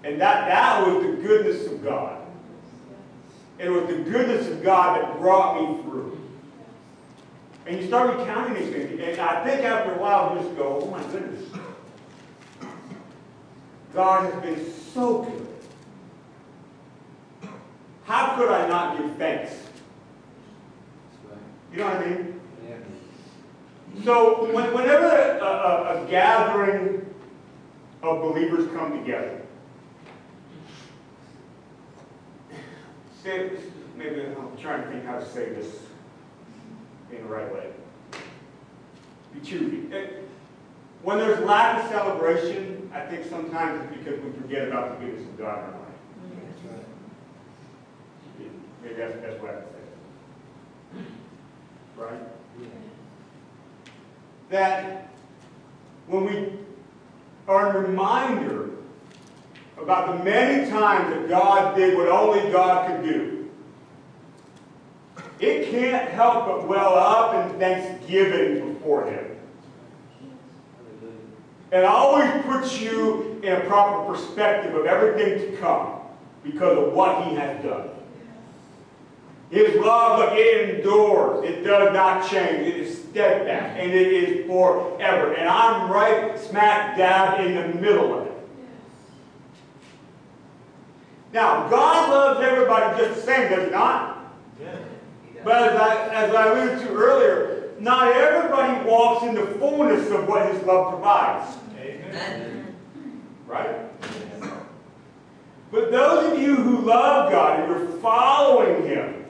And 0.05 0.21
that, 0.21 0.47
that 0.47 0.87
was 0.87 1.05
the 1.05 1.11
goodness 1.21 1.67
of 1.67 1.83
God. 1.83 2.20
It 3.61 3.69
was 3.69 3.85
the 3.85 3.97
goodness 4.09 4.47
of 4.47 4.63
God 4.63 4.99
that 4.99 5.19
brought 5.19 5.61
me 5.61 5.83
through. 5.83 6.17
And 7.67 7.79
you 7.79 7.85
start 7.85 8.17
recounting 8.17 8.55
these 8.55 8.73
things. 8.73 8.99
And 8.99 9.21
I 9.21 9.43
think 9.43 9.63
after 9.63 9.93
a 9.93 9.97
while, 9.99 10.35
you 10.35 10.41
just 10.41 10.57
go, 10.57 10.79
oh 10.81 10.89
my 10.89 11.03
goodness. 11.11 11.45
God 13.93 14.33
has 14.33 14.41
been 14.41 14.73
so 14.93 15.23
good. 15.23 15.47
How 18.05 18.35
could 18.35 18.49
I 18.49 18.67
not 18.67 18.97
give 18.97 19.15
thanks? 19.17 19.53
You 21.71 21.77
know 21.77 21.85
what 21.85 21.97
I 21.97 22.05
mean? 22.05 22.41
Yeah. 22.67 24.03
So 24.03 24.51
when, 24.51 24.73
whenever 24.73 25.05
a, 25.05 25.39
a, 25.39 26.03
a 26.03 26.07
gathering 26.09 27.05
of 28.01 28.21
believers 28.21 28.71
come 28.73 28.97
together, 28.99 29.41
say, 33.23 33.51
maybe 33.95 34.21
I'm 34.21 34.57
trying 34.57 34.83
to 34.83 34.89
think 34.89 35.05
how 35.05 35.19
to 35.19 35.25
say 35.25 35.49
this 35.49 35.79
in 37.11 37.17
the 37.17 37.29
right 37.29 37.51
way. 37.53 37.71
Be 39.33 39.39
choosy. 39.41 39.93
Eh, 39.93 40.07
when 41.03 41.17
there's 41.17 41.39
lack 41.45 41.83
of 41.83 41.89
celebration, 41.89 42.91
I 42.93 43.01
think 43.01 43.25
sometimes 43.29 43.81
it's 43.83 43.97
because 43.97 44.19
we 44.21 44.31
forget 44.33 44.67
about 44.67 44.99
the 44.99 45.05
goodness 45.05 45.27
of 45.27 45.37
God 45.37 45.59
in 45.59 45.65
our 45.65 45.71
life. 45.71 45.91
Maybe 48.83 48.95
that's 48.95 49.13
the 49.13 49.21
best 49.21 49.41
way 49.41 49.49
I 49.49 49.53
can 49.53 49.63
say 49.63 50.99
it. 50.99 51.05
Right? 51.97 52.19
Yeah. 52.59 52.67
That 54.49 55.13
when 56.07 56.25
we 56.25 56.53
are 57.47 57.77
a 57.77 57.81
reminder 57.81 58.71
about 59.83 60.17
the 60.17 60.23
many 60.23 60.69
times 60.69 61.13
that 61.13 61.29
God 61.29 61.75
did 61.75 61.97
what 61.97 62.07
only 62.07 62.51
God 62.51 62.87
could 62.87 63.03
do, 63.03 63.49
it 65.39 65.71
can't 65.71 66.09
help 66.09 66.45
but 66.45 66.67
well 66.67 66.93
up 66.93 67.33
in 67.33 67.59
thanksgiving 67.59 68.73
before 68.73 69.05
Him. 69.05 69.25
And 71.71 71.85
always 71.85 72.29
puts 72.43 72.79
you 72.79 73.39
in 73.41 73.53
a 73.53 73.61
proper 73.61 74.13
perspective 74.13 74.75
of 74.75 74.85
everything 74.85 75.39
to 75.39 75.57
come 75.57 76.01
because 76.43 76.77
of 76.77 76.93
what 76.93 77.27
He 77.27 77.35
has 77.35 77.63
done. 77.63 77.89
His 79.51 79.75
love, 79.83 80.19
look, 80.19 80.29
it 80.33 80.77
endures. 80.77 81.43
It 81.43 81.63
does 81.63 81.93
not 81.93 82.29
change. 82.29 82.67
It 82.67 82.77
is 82.77 83.03
steadfast. 83.03 83.77
And 83.77 83.91
it 83.91 84.07
is 84.07 84.47
forever. 84.47 85.33
And 85.33 85.47
I'm 85.47 85.91
right 85.91 86.39
smack 86.39 86.97
dab 86.97 87.45
in 87.45 87.55
the 87.55 87.79
middle 87.81 88.17
of 88.17 88.27
it. 88.27 88.30
Now, 91.33 91.69
God 91.69 92.09
loves 92.09 92.45
everybody 92.45 93.01
just 93.01 93.21
the 93.21 93.25
same, 93.25 93.49
does 93.49 93.65
he 93.65 93.71
not? 93.71 94.33
But 95.43 95.71
as 95.71 95.81
I, 95.81 96.07
as 96.13 96.35
I 96.35 96.47
alluded 96.49 96.87
to 96.87 96.93
earlier, 96.93 97.71
not 97.79 98.15
everybody 98.15 98.87
walks 98.87 99.25
in 99.25 99.33
the 99.33 99.45
fullness 99.57 100.11
of 100.11 100.27
what 100.27 100.53
his 100.53 100.61
love 100.63 100.91
provides. 100.91 101.57
Right? 103.47 103.75
But 105.71 105.91
those 105.91 106.33
of 106.33 106.39
you 106.39 106.55
who 106.55 106.81
love 106.81 107.31
God 107.31 107.59
and 107.59 107.69
you're 107.69 107.99
following 107.99 108.85
him 108.85 109.25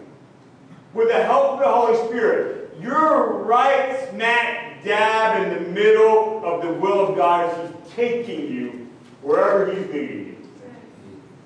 with 0.94 1.08
the 1.08 1.24
help 1.24 1.54
of 1.54 1.60
the 1.60 1.68
Holy 1.68 2.08
Spirit, 2.10 2.76
you're 2.82 3.44
right 3.44 4.10
smack 4.10 4.84
dab 4.84 5.44
in 5.44 5.64
the 5.64 5.70
middle 5.70 6.44
of 6.44 6.64
the 6.64 6.74
will 6.74 7.08
of 7.08 7.16
God 7.16 7.50
as 7.50 7.70
he's 7.70 7.94
taking 7.94 8.52
you 8.52 8.90
wherever 9.22 9.72
he's 9.72 9.86
leading 9.94 10.26
you. 10.26 10.31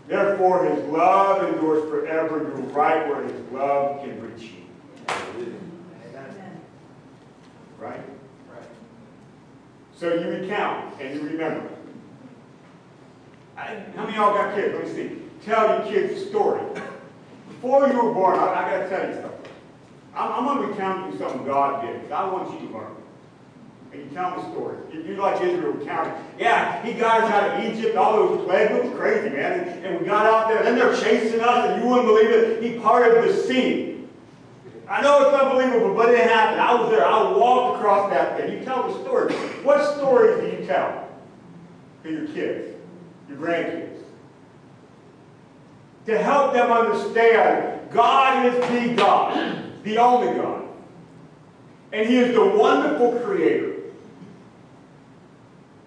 Therefore, 0.08 0.66
his 0.66 0.84
love 0.86 1.44
endures 1.44 1.90
forever. 1.90 2.38
You're 2.38 2.68
right 2.74 3.08
where 3.08 3.24
his 3.24 3.52
love 3.52 4.02
can 4.02 4.22
reach 4.22 4.52
you. 4.52 5.56
Right? 7.80 8.02
So 9.96 10.14
you 10.14 10.28
recount 10.28 11.00
and 11.02 11.16
you 11.16 11.28
remember. 11.28 11.70
I, 13.58 13.84
how 13.96 14.04
many 14.04 14.10
of 14.10 14.16
y'all 14.16 14.34
got 14.34 14.54
kids? 14.54 14.74
Let 14.74 14.88
me 14.88 14.94
see. 14.94 15.22
Tell 15.44 15.68
your 15.68 15.92
kids 15.92 16.22
a 16.22 16.26
story. 16.28 16.62
Before 17.48 17.88
you 17.88 18.02
were 18.02 18.14
born, 18.14 18.38
I, 18.38 18.48
I 18.48 18.70
got 18.70 18.84
to 18.84 18.90
tell 18.90 19.08
you 19.08 19.14
something. 19.16 19.52
I'm, 20.14 20.32
I'm 20.32 20.46
going 20.46 20.68
to 20.68 20.74
recount 20.74 21.12
you 21.12 21.20
something 21.20 21.46
God 21.46 21.82
did. 21.82 22.10
God 22.10 22.34
wants 22.34 22.54
you 22.54 22.68
to 22.68 22.74
learn. 22.74 22.95
You 23.98 24.10
tell 24.14 24.40
a 24.40 24.52
story. 24.52 24.78
If 24.92 25.08
you 25.08 25.16
like 25.16 25.42
Israel 25.42 25.74
recounting, 25.74 26.14
yeah, 26.38 26.84
he 26.84 26.94
got 26.94 27.24
us 27.24 27.32
out 27.32 27.60
of 27.60 27.76
Egypt, 27.76 27.96
all 27.96 28.16
those 28.16 28.46
plagues, 28.46 28.72
it 28.72 28.84
was 28.84 28.94
crazy, 28.94 29.30
man. 29.30 29.60
And, 29.60 29.86
and 29.86 30.00
we 30.00 30.06
got 30.06 30.26
out 30.26 30.48
there, 30.48 30.58
and 30.58 30.68
then 30.68 30.78
they're 30.78 30.96
chasing 30.96 31.42
us, 31.42 31.70
and 31.70 31.82
you 31.82 31.90
wouldn't 31.90 32.08
believe 32.08 32.30
it. 32.30 32.64
He 32.64 32.80
parted 32.80 33.24
the 33.24 33.34
sea. 33.34 34.08
I 34.88 35.02
know 35.02 35.28
it's 35.28 35.42
unbelievable, 35.42 35.96
but 35.96 36.10
it 36.10 36.20
happened. 36.20 36.62
I 36.62 36.76
was 36.76 36.92
there. 36.92 37.06
I 37.06 37.32
walked 37.32 37.78
across 37.78 38.12
that 38.12 38.38
thing. 38.38 38.60
You 38.60 38.66
tell 38.66 38.88
the 38.88 39.00
story. 39.02 39.34
What 39.64 39.96
stories 39.96 40.40
do 40.42 40.58
you 40.58 40.68
tell 40.68 41.10
to 42.04 42.12
your 42.12 42.28
kids, 42.28 42.76
your 43.28 43.38
grandkids? 43.38 44.04
To 46.06 46.22
help 46.22 46.54
them 46.54 46.72
understand 46.72 47.90
God 47.92 48.46
is 48.46 48.54
the 48.70 48.94
God, 48.94 49.84
the 49.84 49.98
only 49.98 50.38
God. 50.40 50.68
And 51.92 52.08
He 52.08 52.18
is 52.18 52.36
the 52.36 52.46
wonderful 52.46 53.20
Creator. 53.22 53.75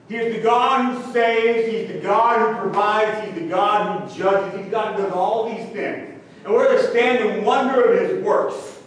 He 0.08 0.16
is 0.16 0.36
the 0.36 0.42
God 0.42 0.94
who 0.94 1.12
saves. 1.12 1.70
He's 1.70 1.88
the 1.88 2.00
God 2.00 2.38
who 2.38 2.62
provides. 2.62 3.26
He's 3.26 3.34
the 3.42 3.48
God 3.48 4.08
who 4.08 4.18
judges. 4.18 4.60
He's 4.60 4.70
God 4.70 4.96
who 4.96 5.02
does 5.02 5.12
all 5.12 5.54
these 5.54 5.66
things. 5.70 6.20
And 6.44 6.54
we're 6.54 6.74
to 6.76 6.90
stand 6.90 7.24
in 7.24 7.44
wonder 7.44 7.82
of 7.82 8.00
His 8.00 8.24
works. 8.24 8.78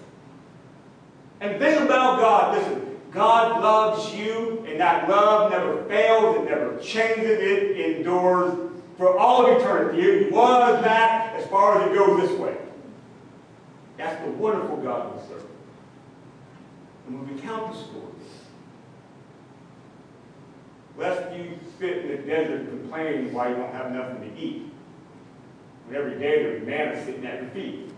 And 1.41 1.59
think 1.59 1.79
about 1.81 2.19
God. 2.19 2.57
Listen, 2.57 2.99
God 3.11 3.61
loves 3.61 4.15
you, 4.15 4.65
and 4.67 4.79
that 4.79 5.09
love 5.09 5.51
never 5.51 5.83
fails. 5.85 6.37
It 6.37 6.49
never 6.49 6.79
changes. 6.79 7.39
It 7.39 7.97
endures 7.97 8.71
for 8.97 9.17
all 9.17 9.45
of 9.45 9.61
eternity. 9.61 10.01
It 10.01 10.31
was 10.31 10.83
that 10.83 11.35
as 11.35 11.45
far 11.47 11.81
as 11.81 11.91
it 11.91 11.95
goes 11.95 12.21
this 12.21 12.39
way. 12.39 12.55
That's 13.97 14.23
the 14.23 14.31
wonderful 14.31 14.77
God 14.77 15.15
we 15.15 15.27
serve. 15.27 15.45
And 17.07 17.19
when 17.19 17.35
we 17.35 17.41
count 17.41 17.73
the 17.73 17.79
stories, 17.79 18.20
lest 20.97 21.35
you 21.35 21.57
sit 21.79 21.97
in 21.97 22.07
the 22.09 22.17
desert 22.17 22.69
complaining 22.69 23.33
why 23.33 23.49
you 23.49 23.55
don't 23.55 23.73
have 23.73 23.91
nothing 23.91 24.21
to 24.21 24.39
eat, 24.39 24.71
when 25.85 25.95
every 25.95 26.19
day 26.19 26.43
there's 26.43 26.65
manna 26.65 27.03
sitting 27.05 27.25
at 27.25 27.41
your 27.41 27.51
feet. 27.51 27.91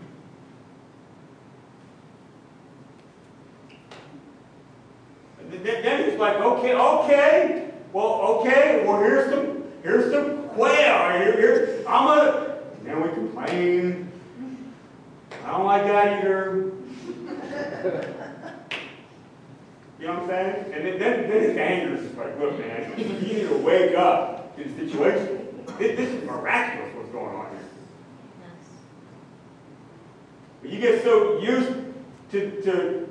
And 5.40 5.64
then 5.64 6.10
he's 6.10 6.18
like, 6.18 6.36
okay, 6.36 6.74
okay, 6.74 7.70
well, 7.92 8.04
okay, 8.04 8.84
well, 8.84 8.98
here's 8.98 9.30
some, 9.30 9.64
here's 9.82 10.12
some 10.12 10.48
quail. 10.48 11.10
Here, 11.12 11.36
here, 11.36 11.84
I'm 11.86 12.06
gonna, 12.06 12.58
then 12.82 13.02
we 13.02 13.08
complain. 13.10 14.10
I 15.44 15.50
don't 15.50 15.66
like 15.66 15.84
that 15.84 16.24
either. 16.24 16.72
You 20.04 20.10
know 20.10 20.16
what 20.16 20.22
I'm 20.24 20.28
saying? 20.28 20.72
And 20.74 20.84
then, 20.84 20.98
then, 20.98 21.30
then 21.30 21.58
anger 21.58 21.94
is 21.94 22.04
just 22.04 22.18
like, 22.18 22.38
look, 22.38 22.58
man, 22.58 22.92
you 22.98 23.06
need 23.06 23.48
to 23.48 23.56
wake 23.56 23.96
up 23.96 24.54
to 24.54 24.62
the 24.62 24.68
situation. 24.68 25.64
This, 25.78 25.96
this 25.96 26.10
is 26.10 26.22
miraculous 26.24 26.94
what's 26.94 27.08
going 27.08 27.34
on 27.34 27.46
here. 27.52 27.60
But 30.60 30.70
you 30.70 30.78
get 30.78 31.02
so 31.02 31.38
used 31.40 31.70
to, 32.32 32.60
to 32.64 33.08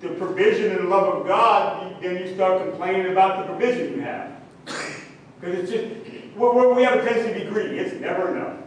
the 0.00 0.08
provision 0.10 0.70
and 0.76 0.84
the 0.84 0.88
love 0.88 1.12
of 1.12 1.26
God, 1.26 2.00
then 2.00 2.24
you 2.24 2.32
start 2.32 2.62
complaining 2.62 3.10
about 3.10 3.38
the 3.38 3.52
provision 3.52 3.94
you 3.94 4.02
have. 4.02 4.40
Because 4.64 5.58
it's 5.58 5.72
just, 5.72 6.36
we 6.36 6.66
we 6.72 6.84
have 6.84 7.00
a 7.00 7.02
tendency 7.04 7.36
to 7.36 7.46
be 7.46 7.50
greedy. 7.50 7.78
It's 7.78 8.00
never 8.00 8.36
enough. 8.36 8.58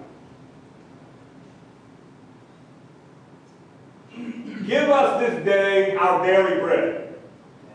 Give 4.68 4.90
us 4.90 5.22
this 5.22 5.46
day 5.46 5.96
our 5.96 6.26
daily 6.26 6.60
bread. 6.60 7.01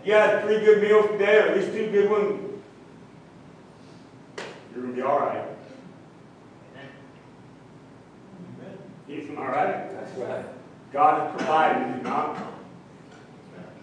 You 0.07 0.12
had 0.12 0.44
three 0.44 0.61
good 0.61 0.80
meals 0.80 1.07
today, 1.11 1.38
or 1.38 1.48
at 1.48 1.57
least 1.57 1.72
two 1.72 1.90
good 1.90 2.09
ones. 2.09 2.62
You're 4.72 4.82
going 4.84 4.94
to 4.94 5.02
be 5.02 5.02
all 5.02 5.18
right. 5.18 5.44
He's 9.09 9.28
all 9.30 9.46
right. 9.46 9.90
That's 9.90 10.16
right. 10.18 10.44
God 10.92 11.22
has 11.22 11.36
provided, 11.36 11.96
is 11.96 12.04
not. 12.04 12.36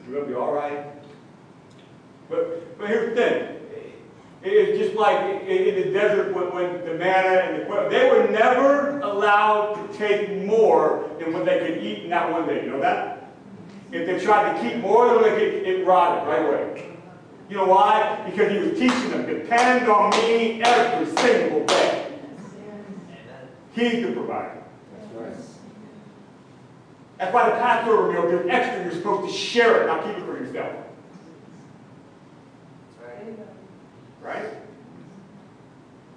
You're 0.07 0.21
going 0.21 0.28
to 0.28 0.30
be 0.30 0.36
all 0.36 0.53
right. 0.53 0.86
But, 2.30 2.78
but 2.78 2.88
here's 2.88 3.09
the 3.09 3.15
thing. 3.15 3.59
It's 4.43 4.78
just 4.78 4.95
like 4.95 5.43
in 5.43 5.76
the 5.76 5.91
desert 5.91 6.34
when, 6.34 6.53
when 6.53 6.86
the 6.86 6.93
manna 6.93 7.41
and 7.41 7.61
the 7.61 7.65
quail, 7.65 7.89
they 7.89 8.09
were 8.09 8.30
never 8.30 9.01
allowed 9.01 9.76
to 9.76 9.97
take 9.97 10.32
more 10.45 11.09
than 11.19 11.34
what 11.34 11.43
they 11.43 11.59
could 11.59 11.84
eat 11.84 12.03
in 12.05 12.09
that 12.11 12.32
one 12.32 12.47
day. 12.47 12.63
You 12.63 12.71
know 12.71 12.80
that? 12.80 13.12
If 13.93 14.07
they 14.07 14.25
tried 14.25 14.53
to 14.53 14.67
keep 14.67 14.81
more 14.81 15.07
than 15.07 15.35
could, 15.35 15.39
it 15.39 15.85
rotted 15.85 16.27
right 16.27 16.43
away. 16.43 16.97
You 17.47 17.57
know 17.57 17.67
why? 17.67 18.23
Because 18.25 18.51
he 18.51 18.57
was 18.57 18.79
teaching 18.79 19.11
them, 19.11 19.27
depend 19.27 19.87
on 19.87 20.09
me 20.09 20.63
every 20.63 21.05
single 21.17 21.63
day. 21.65 22.11
He's 23.75 24.03
the 24.03 24.11
provider. 24.13 24.63
That's 24.97 25.13
right. 25.13 25.45
That's 27.19 27.33
why 27.33 27.49
the 27.51 27.55
Passover 27.57 28.11
meal, 28.11 28.23
there's 28.23 28.49
extra, 28.49 28.83
you're 28.83 28.93
supposed 28.93 29.31
to 29.31 29.37
share 29.37 29.83
it, 29.83 29.85
not 29.85 30.03
keep 30.03 30.17
it 30.17 30.25
for 30.25 30.43
yourself. 30.43 30.73
Right? 34.23 34.49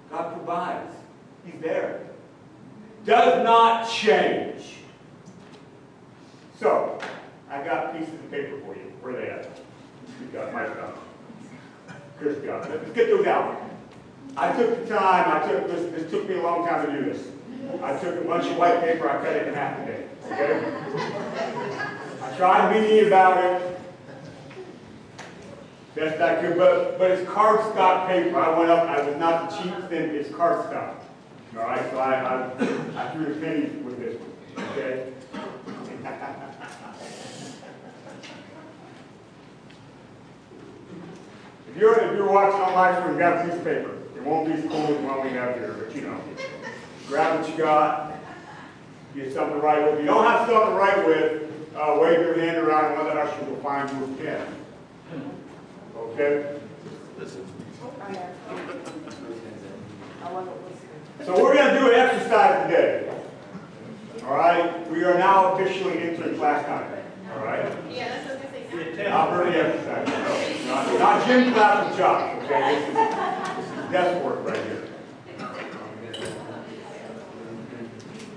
God 0.09 0.33
provides. 0.33 0.95
He's 1.45 1.61
there. 1.61 2.07
Does 3.05 3.43
not 3.43 3.87
change. 3.87 4.77
So, 6.59 6.99
I 7.49 7.63
got 7.63 7.97
pieces 7.97 8.13
of 8.13 8.29
paper 8.31 8.59
for 8.59 8.75
you. 8.75 8.91
Where 9.01 9.15
are 9.15 9.21
they 9.21 9.29
at? 9.29 9.59
You 10.21 10.27
got 10.27 10.53
my 10.53 10.65
stuff. 10.65 10.99
Chris 12.19 12.37
got 12.39 12.69
it. 12.69 12.81
Let's 12.83 12.91
get 12.93 13.07
those 13.09 13.25
out. 13.25 13.61
I 14.35 14.55
took 14.55 14.79
the 14.79 14.93
time, 14.93 15.31
I 15.31 15.47
took 15.47 15.67
this, 15.67 15.91
this 15.91 16.11
took 16.11 16.27
me 16.27 16.35
a 16.35 16.41
long 16.41 16.67
time 16.67 16.85
to 16.85 16.91
do 16.91 17.11
this. 17.11 17.27
I 17.81 17.97
took 17.97 18.23
a 18.23 18.27
bunch 18.27 18.45
of 18.45 18.57
white 18.57 18.81
paper, 18.81 19.09
I 19.09 19.17
cut 19.23 19.35
it 19.35 19.47
in 19.47 19.53
half 19.53 19.77
today. 19.79 20.07
Okay? 20.25 20.61
I 22.21 22.37
tried 22.37 22.81
neat 22.81 23.07
about 23.07 23.43
it. 23.43 23.79
Best 25.95 26.21
I 26.21 26.41
could, 26.41 26.57
but, 26.57 26.99
but 26.99 27.11
it's 27.11 27.27
cardstock 27.27 28.07
paper. 28.07 28.37
I 28.37 28.57
went 28.57 28.69
up, 28.69 28.87
I 28.87 29.01
was 29.07 29.17
not 29.17 29.49
the 29.49 29.57
cheap 29.57 29.89
thing, 29.89 30.11
it's 30.11 30.29
cardstock. 30.29 30.97
All 31.55 31.63
right, 31.63 31.89
so 31.89 31.97
I, 31.97 32.13
I, 32.13 33.05
I 33.07 33.11
threw 33.13 33.33
the 33.33 33.39
pennies 33.39 33.83
with 33.83 33.97
this 33.97 34.21
one, 34.21 34.65
okay? 34.69 35.13
If 41.77 41.81
you're, 41.81 41.99
if 41.99 42.17
you're 42.17 42.31
watching 42.31 42.59
on 42.59 42.73
live 42.73 42.97
stream, 43.03 43.17
grab 43.17 43.45
a 43.45 43.47
piece 43.47 43.59
of 43.59 43.63
paper. 43.63 43.91
It 44.15 44.23
won't 44.23 44.47
be 44.47 44.53
as 44.53 44.63
cool 44.63 44.95
one 45.05 45.23
we 45.23 45.29
have 45.33 45.53
here, 45.57 45.75
but 45.77 45.95
you 45.95 46.01
know. 46.01 46.19
Grab 47.07 47.39
what 47.39 47.47
you 47.47 47.55
got, 47.55 48.13
get 49.13 49.31
something 49.31 49.57
to 49.57 49.61
write 49.61 49.83
with. 49.83 49.93
If 49.93 49.99
you 49.99 50.07
don't 50.07 50.25
have 50.25 50.49
something 50.49 50.71
to 50.71 50.75
write 50.75 51.05
with, 51.05 51.75
uh, 51.75 51.99
wave 52.01 52.19
your 52.19 52.33
hand 52.39 52.57
around 52.57 52.85
and 52.85 52.97
one 52.97 53.15
of 53.15 53.45
the 53.45 53.45
will 53.45 53.61
find 53.61 53.87
you 53.91 54.05
a 54.05 54.07
pen. 54.17 54.47
Okay? 55.95 56.59
So 61.25 61.43
we're 61.43 61.53
going 61.53 61.75
to 61.75 61.79
do 61.79 61.91
an 61.91 61.99
exercise 61.99 62.65
today. 62.65 63.13
All 64.23 64.33
right? 64.33 64.89
We 64.89 65.03
are 65.03 65.15
now 65.19 65.53
officially 65.53 65.99
entering 65.99 66.39
class 66.39 66.65
time. 66.65 66.91
All 67.35 67.45
right? 67.45 67.71
Yeah, 67.91 68.36
the 68.71 69.59
exercise. 69.59 70.07
No. 70.07 70.73
Not, 70.73 70.99
not 70.99 71.27
gym 71.27 71.53
class 71.53 71.89
with 71.89 71.97
Josh, 71.97 72.43
okay? 72.43 72.75
This 72.75 72.89
is, 72.89 73.91
desk 73.91 74.23
work 74.23 74.45
right 74.45 74.63
here. 74.65 74.83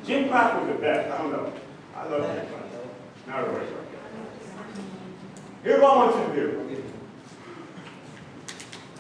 Gym 0.07 0.29
class 0.29 0.61
was 0.61 0.69
the 0.69 0.81
best, 0.81 1.11
I 1.11 1.19
don't 1.19 1.33
know. 1.33 1.53
I 1.97 2.07
love 2.07 2.23
gym 2.23 2.47
class. 2.47 2.65
Not 3.27 3.47
that. 3.47 3.67
Here's 5.63 5.81
what 5.83 5.93
I 5.93 5.97
want 5.97 6.17
you 6.17 6.35
to 6.35 6.41
do. 6.41 6.83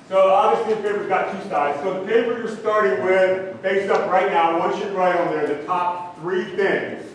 So 0.08 0.28
obviously 0.28 0.74
the 0.74 0.88
paper's 0.88 1.08
got 1.08 1.30
two 1.30 1.48
sides. 1.48 1.80
So 1.82 2.00
the 2.00 2.06
paper 2.06 2.38
you're 2.38 2.56
starting 2.56 3.04
with, 3.04 3.62
face 3.62 3.88
up 3.88 4.10
right 4.10 4.30
now, 4.30 4.50
I 4.50 4.58
want 4.58 4.76
you 4.76 4.84
to 4.84 4.92
write 4.92 5.16
on 5.20 5.32
there 5.32 5.46
the 5.46 5.64
top 5.64 6.18
three 6.18 6.44
things 6.56 7.09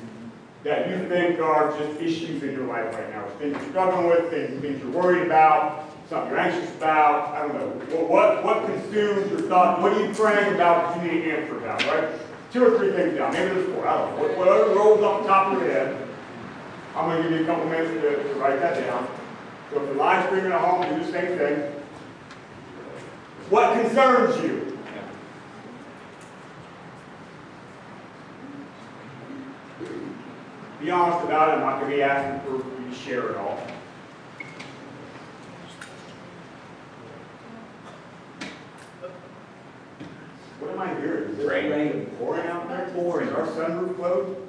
that 0.66 0.89
you 0.89 1.07
think 1.07 1.39
are 1.39 1.78
just 1.78 2.01
issues 2.01 2.41
in 2.41 2.51
your 2.51 2.66
life 2.66 2.91
right 2.95 3.09
now. 3.11 3.24
Things 3.38 3.53
you're 3.53 3.70
struggling 3.70 4.07
with, 4.07 4.32
things, 4.32 4.59
things 4.61 4.82
you're 4.82 4.91
worried 4.91 5.28
about, 5.28 5.91
something 6.09 6.32
you're 6.32 6.39
anxious 6.39 6.76
about, 6.76 7.36
I 7.36 7.47
don't 7.47 7.53
know. 7.53 7.97
What, 8.07 8.43
what, 8.43 8.66
consumes 8.66 9.30
your 9.30 9.41
thought? 9.41 9.80
What 9.80 9.93
are 9.93 10.03
you 10.03 10.11
praying 10.16 10.55
about 10.55 10.95
that 10.95 11.05
you 11.05 11.11
need 11.11 11.26
an 11.26 11.43
answer 11.43 11.57
about, 11.59 11.86
right? 11.86 12.09
Two 12.51 12.66
or 12.66 12.80
three 12.80 12.91
things 12.93 13.16
down, 13.16 13.32
maybe 13.34 13.53
there's 13.53 13.76
four, 13.76 13.88
I 13.88 13.95
don't 13.95 14.18
know. 14.18 14.39
Whatever 14.39 14.74
rolls 14.74 15.01
off 15.03 15.22
the 15.22 15.28
top 15.28 15.53
of 15.53 15.61
your 15.61 15.70
head, 15.70 16.07
I'm 16.95 17.09
gonna 17.09 17.22
give 17.22 17.32
you 17.39 17.43
a 17.43 17.45
couple 17.45 17.66
minutes 17.70 17.91
to, 18.01 18.34
to 18.34 18.39
write 18.39 18.59
that 18.59 18.80
down. 18.88 19.07
So 19.70 19.84
if 19.84 19.88
you're 19.88 19.95
live 19.95 20.26
streaming 20.26 20.51
at 20.51 20.61
home, 20.61 20.82
do 20.97 21.05
the 21.05 21.11
same 21.11 21.38
thing. 21.38 21.59
What 23.51 23.80
concerns 23.80 24.43
you? 24.43 24.64
Be 30.86 30.92
honest 30.92 31.26
about 31.26 31.50
it, 31.50 31.54
I'm 31.54 31.62
not 31.62 31.80
gonna 31.80 31.96
be 31.96 32.04
asking 32.04 32.42
for 32.42 32.58
you 32.58 32.88
to 32.88 32.96
share 32.96 33.32
it 33.32 33.38
all. 33.38 33.58
What 40.60 40.72
am 40.72 40.80
I 40.80 40.94
hearing? 41.00 41.32
Is 41.32 41.40
it 41.40 41.48
Rain. 41.48 41.72
rain 41.72 42.06
pouring 42.20 42.46
out 42.46 42.70
there? 42.70 42.88
Pouring. 42.94 43.30
Our 43.30 43.48
sunroof 43.48 43.96
closed? 43.96 44.40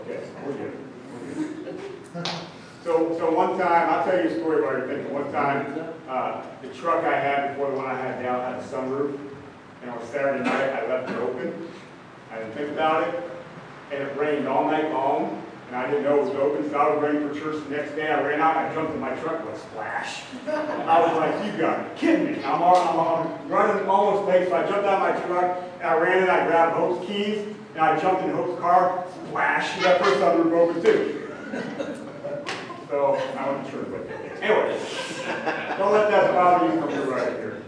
Okay, 0.00 0.28
we're 0.44 0.52
good. 0.52 0.78
We're 1.14 2.22
good. 2.22 2.28
So, 2.84 3.16
so 3.16 3.30
one 3.34 3.58
time, 3.58 3.88
I'll 3.88 4.04
tell 4.04 4.22
you 4.22 4.28
a 4.28 4.34
story 4.34 4.58
about 4.62 4.76
your 4.76 4.86
thinking. 4.86 5.14
One 5.14 5.32
time, 5.32 5.94
uh, 6.06 6.42
the 6.60 6.68
truck 6.74 7.04
I 7.04 7.18
had 7.18 7.54
before 7.54 7.70
the 7.70 7.78
one 7.78 7.86
I 7.86 7.94
had 7.94 8.22
now 8.22 8.38
had 8.38 8.60
a 8.60 8.62
sunroof. 8.62 9.18
And 9.80 9.90
on 9.90 10.06
Saturday 10.08 10.44
night, 10.44 10.74
I 10.74 10.86
left 10.88 11.10
it 11.10 11.16
open. 11.16 11.70
I 12.34 12.38
didn't 12.38 12.54
think 12.54 12.70
about 12.70 13.06
it. 13.08 13.14
And 13.92 14.02
it 14.02 14.16
rained 14.18 14.48
all 14.48 14.64
night 14.64 14.90
long. 14.90 15.40
And 15.68 15.76
I 15.76 15.86
didn't 15.88 16.02
know 16.02 16.18
it 16.20 16.24
was 16.26 16.34
open, 16.34 16.68
so 16.70 16.76
I 16.76 16.94
was 16.94 17.02
ready 17.02 17.18
for 17.18 17.32
church 17.34 17.64
the 17.68 17.76
next 17.76 17.94
day. 17.94 18.10
I 18.10 18.20
ran 18.22 18.40
out, 18.40 18.56
I 18.56 18.72
jumped 18.74 18.92
in 18.92 19.00
my 19.00 19.14
truck, 19.16 19.44
with 19.46 19.54
a 19.54 19.58
splash. 19.58 20.22
I 20.46 21.00
was 21.00 21.16
like, 21.16 21.46
you 21.52 21.58
got 21.58 21.76
to 21.88 21.94
kidding 21.96 22.26
me. 22.32 22.44
I'm, 22.44 22.62
all- 22.62 22.76
I'm, 22.76 23.00
I'm 23.00 23.48
running 23.48 23.86
almost 23.88 24.28
late, 24.28 24.48
so 24.48 24.56
I 24.56 24.62
jumped 24.68 24.84
out 24.84 25.00
of 25.10 25.14
my 25.16 25.26
truck, 25.26 25.62
and 25.80 25.88
I 25.88 25.96
ran 25.96 26.22
in, 26.22 26.28
I 26.30 26.46
grabbed 26.46 26.76
Hope's 26.76 27.06
keys, 27.06 27.48
and 27.74 27.80
I 27.82 27.98
jumped 27.98 28.22
in 28.24 28.30
Hope's 28.30 28.60
car, 28.60 29.04
splash, 29.26 29.74
and 29.76 29.84
that 29.86 30.02
first 30.04 30.20
sunroof 30.20 30.52
open 30.52 30.82
too. 30.82 31.20
So 32.90 33.14
I 33.38 33.50
went 33.50 33.64
to 33.66 33.70
church 33.72 33.88
with 33.88 34.10
it. 34.10 34.42
Anyway, 34.42 34.78
don't 35.78 35.92
let 35.92 36.10
that 36.10 36.32
bother 36.34 36.72
you 36.74 36.80
from 36.80 36.90
your 36.90 37.06
right 37.06 37.32
here. 37.32 37.62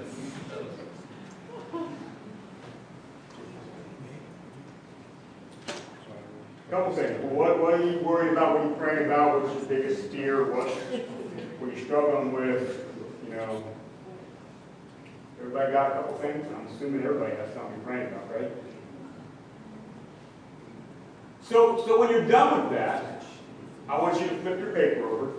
Couple 6.71 6.95
things. 6.95 7.23
What, 7.23 7.61
what 7.61 7.75
are 7.75 7.83
you 7.85 8.01
worried 8.01 8.33
about? 8.33 8.55
What 8.55 8.67
are 8.67 8.69
you 8.69 8.75
praying 8.75 9.07
about? 9.07 9.41
What's 9.41 9.55
your 9.55 9.67
biggest 9.67 10.11
fear? 10.11 10.53
What, 10.53 10.67
what 10.67 11.71
are 11.71 11.73
you 11.73 11.85
struggling 11.85 12.33
with? 12.33 12.85
You 13.29 13.37
know, 13.37 13.65
everybody 15.39 15.73
got 15.73 15.93
a 15.93 15.95
couple 15.95 16.19
things? 16.19 16.45
I'm 16.57 16.67
assuming 16.67 17.05
everybody 17.05 17.37
has 17.37 17.55
something 17.55 17.71
you're 17.77 17.87
praying 17.87 18.09
about, 18.09 18.35
right? 18.35 18.51
So, 21.43 21.87
so 21.87 22.01
when 22.01 22.11
you're 22.11 22.27
done 22.27 22.63
with 22.63 22.77
that, 22.77 23.23
I 23.89 24.03
want 24.03 24.21
you 24.21 24.29
to 24.29 24.37
flip 24.39 24.59
your 24.59 24.73
paper 24.73 25.07
over. 25.09 25.33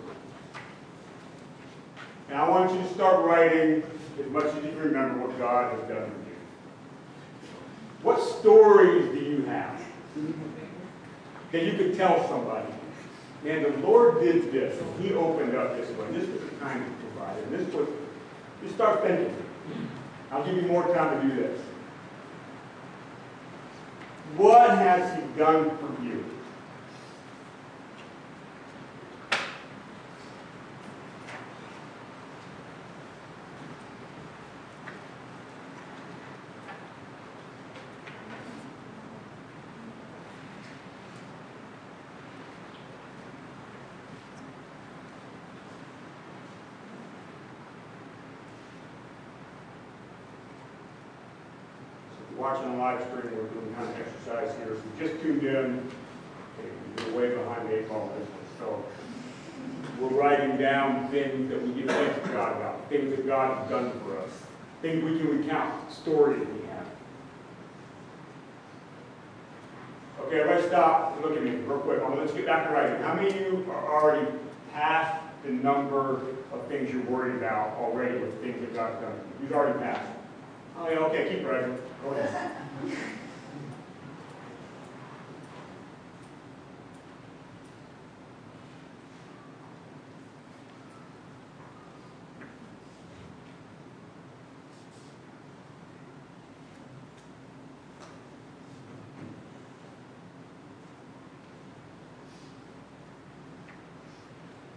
And 2.30 2.38
I 2.38 2.47
want 2.47 2.71
you 2.71 2.78
to 2.78 2.93
start 2.93 3.25
writing 3.25 3.84
as 4.17 4.32
much 4.32 4.45
as 4.45 4.55
you 4.55 4.61
can 4.61 4.80
remember 4.80 5.28
what 5.28 5.38
God 5.38 5.78
has 5.78 5.82
done 5.89 6.09
for 6.09 6.30
you. 6.30 6.36
What 8.01 8.21
stories 8.21 9.11
do 9.11 9.19
you 9.19 9.43
have 9.43 9.78
that 11.52 11.64
you 11.64 11.74
could 11.74 11.95
tell 11.95 12.28
somebody? 12.28 12.68
Man, 13.43 13.64
the 13.64 13.88
Lord 13.88 14.20
did 14.20 14.52
this. 14.52 14.82
He 15.00 15.14
opened 15.14 15.56
up 15.56 15.78
this 15.78 15.89
way. 15.98 16.12
This 16.12 16.28
was 16.28 16.41
the 16.41 16.56
kind 16.58 16.84
He 16.84 17.08
provided. 17.08 17.43
And 17.45 17.54
this 17.54 17.74
was, 17.74 17.88
you 18.64 18.70
start 18.70 19.04
thinking. 19.04 19.34
I'll 20.32 20.43
give 20.43 20.56
you 20.56 20.64
more 20.64 20.93
time 20.93 21.22
to 21.22 21.28
do 21.28 21.41
this. 21.41 21.62
What 24.36 24.72
has 24.72 25.16
He 25.16 25.39
done 25.39 25.70
for 25.78 26.04
you? 26.04 26.26
If 52.10 52.39
you're 52.39 52.47
watching 52.58 52.72
on 52.72 52.80
live 52.80 53.01
stream, 53.03 53.36
we're 53.36 53.47
doing 53.49 53.76
kind 53.76 53.89
of 53.89 53.99
exercise 53.99 54.55
here. 54.58 54.76
So 54.76 55.05
just 55.05 55.22
tuned 55.22 55.43
in, 55.43 55.91
you're 56.97 57.16
way 57.16 57.36
behind 57.36 57.70
the 57.70 57.80
eight 57.80 57.89
ball 57.89 58.08
one. 58.08 58.28
So 58.58 58.84
we're 59.99 60.20
writing 60.20 60.58
down 60.58 61.10
things 61.10 61.49
that 61.49 61.62
we 61.62 61.74
give 61.74 61.89
thanks 61.89 62.28
to 62.28 62.34
God 62.34 62.58
about, 62.58 62.89
things 62.89 63.16
that 63.16 63.28
God 63.28 63.58
has 63.58 63.70
done 63.70 63.91
for 64.01 64.18
us, 64.20 64.32
things 64.82 65.03
we 65.03 65.18
can 65.20 65.39
recount, 65.39 65.91
stories 65.91 66.39
we 66.39 66.68
have. 66.68 66.86
Okay, 70.22 70.39
everybody 70.41 70.68
stop 70.68 71.22
look 71.22 71.38
at 71.38 71.43
me 71.43 71.51
real 71.51 71.80
quick. 71.80 72.01
Let's 72.16 72.34
get 72.34 72.45
back 72.45 72.68
to 72.68 72.74
writing. 72.74 73.01
How 73.01 73.14
many 73.14 73.30
of 73.30 73.36
you 73.36 73.66
are 73.72 74.01
already 74.01 74.28
past 74.74 75.22
the 75.43 75.51
number 75.51 76.22
of 76.51 76.68
things 76.68 76.91
you're 76.91 77.03
worried 77.03 77.36
about 77.36 77.78
already 77.78 78.18
with 78.18 78.41
things 78.41 78.60
that 78.62 78.74
God's 78.74 79.01
done? 79.01 79.20
You've 79.41 79.53
already 79.53 79.78
passed? 79.80 80.12
Oh, 80.80 80.89
yeah, 80.89 80.97
okay, 80.99 81.36
keep 81.36 81.45
writing. 81.45 81.78
Go 82.04 82.10
ahead. 82.14 82.52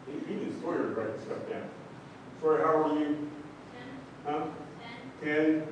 You 0.09 0.14
you 0.29 0.37
need 0.37 0.61
Sawyer 0.62 0.79
to 0.79 0.85
write 0.89 1.16
this 1.16 1.25
stuff 1.25 1.49
down. 1.49 1.68
Sawyer, 2.41 2.66
how 2.66 2.83
old 2.85 2.97
are 2.97 3.01
you? 3.01 3.31
Huh? 4.27 4.45
Ten? 5.23 5.66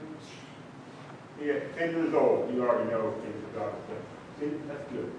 Yeah, 1.42 1.60
ten 1.76 1.90
years 1.90 2.14
old, 2.14 2.52
you 2.52 2.62
already 2.62 2.90
know 2.90 3.12
things 3.22 3.40
that 3.42 3.54
God 3.54 3.72
has 3.72 3.82
done. 3.88 4.04
See, 4.40 4.56
that's 4.68 4.92
good. 4.92 5.12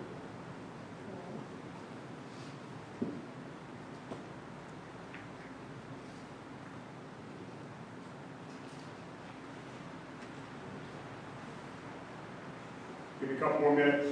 Give 13.19 13.28
me 13.28 13.28
a 13.28 13.28
couple 13.39 13.61
more 13.61 13.75
minutes. 13.75 14.05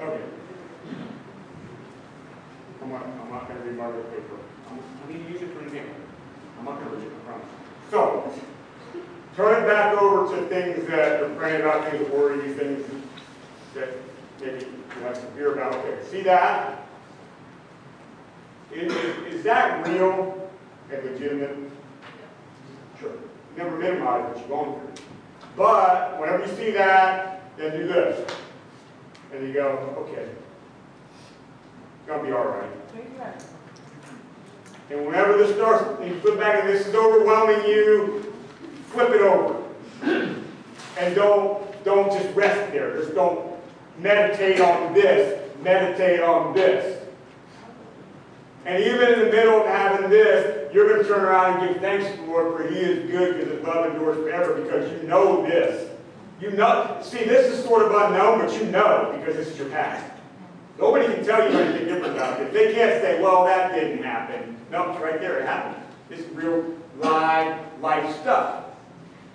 Okay. 0.00 0.22
I'm 2.82 2.90
not, 2.90 3.06
I'm 3.06 3.30
not 3.30 3.48
gonna 3.48 3.60
read 3.60 3.76
Margaret's 3.76 4.10
paper. 4.10 4.36
I'm, 4.68 4.78
I'm 4.78 5.12
gonna 5.12 5.30
use 5.30 5.40
it 5.42 5.52
for 5.52 5.60
an 5.60 5.66
example. 5.66 5.94
I'm 6.58 6.64
not 6.64 6.78
gonna 6.78 6.96
read 6.96 7.06
it, 7.06 7.12
I 7.12 7.26
promise. 7.26 7.46
So, 7.90 8.32
back 9.66 9.96
over 10.00 10.34
to 10.36 10.46
things 10.46 10.86
that 10.88 11.20
you're 11.20 11.28
praying 11.30 11.60
about, 11.60 11.90
things 11.90 12.04
that 12.04 12.14
worry 12.14 12.36
you, 12.46 12.54
things 12.54 12.86
that 13.74 13.88
maybe 14.40 14.64
you 14.64 15.02
have 15.02 15.16
some 15.16 15.30
fear 15.32 15.54
about, 15.54 15.74
okay, 15.74 15.98
see 16.10 16.22
that? 16.22 16.86
Is, 18.72 18.92
is, 19.32 19.44
that 19.44 19.86
real 19.86 20.50
and 20.90 21.04
legitimate? 21.04 21.56
Sure. 22.98 23.12
Never 23.56 23.78
minimize 23.78 24.24
what 24.24 24.38
you're 24.38 24.48
going 24.48 24.80
through. 24.80 25.04
But 25.56 26.20
whenever 26.20 26.44
you 26.46 26.56
see 26.56 26.70
that, 26.72 27.42
then 27.56 27.78
do 27.78 27.86
this. 27.86 28.30
And 29.32 29.46
you 29.46 29.52
go, 29.52 29.94
okay, 29.98 30.22
it's 30.22 32.06
gonna 32.08 32.22
be 32.22 32.32
all 32.32 32.46
right. 32.46 32.70
And 34.90 35.06
whenever 35.06 35.36
this 35.36 35.54
starts, 35.56 36.00
and 36.00 36.10
you 36.10 36.20
flip 36.20 36.38
back 36.38 36.60
and 36.60 36.68
this 36.68 36.86
is 36.86 36.94
overwhelming 36.94 37.64
you, 37.66 38.32
flip 38.88 39.10
it 39.10 39.22
over. 39.22 39.53
And 40.98 41.14
don't, 41.14 41.84
don't 41.84 42.10
just 42.12 42.34
rest 42.34 42.72
there. 42.72 42.96
Just 42.96 43.14
don't 43.14 43.54
meditate 43.98 44.60
on 44.60 44.94
this, 44.94 45.40
meditate 45.62 46.20
on 46.20 46.54
this. 46.54 47.02
And 48.64 48.82
even 48.82 49.12
in 49.12 49.18
the 49.20 49.26
middle 49.26 49.60
of 49.60 49.66
having 49.66 50.08
this, 50.08 50.72
you're 50.72 50.88
going 50.88 51.02
to 51.02 51.08
turn 51.08 51.22
around 51.22 51.60
and 51.60 51.68
give 51.74 51.82
thanks 51.82 52.10
to 52.10 52.16
the 52.16 52.22
Lord 52.22 52.56
for 52.56 52.68
He 52.68 52.78
is 52.78 53.10
good 53.10 53.36
because 53.36 53.52
His 53.52 53.64
love 53.64 53.92
endures 53.92 54.16
forever 54.16 54.54
because 54.60 54.90
you 54.90 55.06
know 55.06 55.46
this. 55.46 55.90
You 56.40 56.50
know, 56.52 56.98
see, 57.02 57.24
this 57.24 57.52
is 57.52 57.64
sort 57.64 57.82
of 57.82 57.92
unknown, 57.92 58.40
but 58.40 58.52
you 58.58 58.66
know 58.70 59.14
because 59.18 59.36
this 59.36 59.48
is 59.48 59.58
your 59.58 59.68
past. 59.68 60.04
Nobody 60.78 61.06
can 61.06 61.24
tell 61.24 61.48
you 61.48 61.56
anything 61.56 61.86
different 61.86 62.16
about 62.16 62.40
it. 62.40 62.52
They 62.52 62.72
can't 62.72 63.00
say, 63.00 63.22
well, 63.22 63.44
that 63.44 63.72
didn't 63.72 64.02
happen. 64.02 64.56
No, 64.70 64.90
it's 64.90 65.00
right 65.00 65.20
there. 65.20 65.38
It 65.38 65.46
happened. 65.46 65.82
This 66.08 66.20
is 66.20 66.28
real 66.30 66.64
live 66.98 67.60
life 67.80 68.20
stuff. 68.20 68.63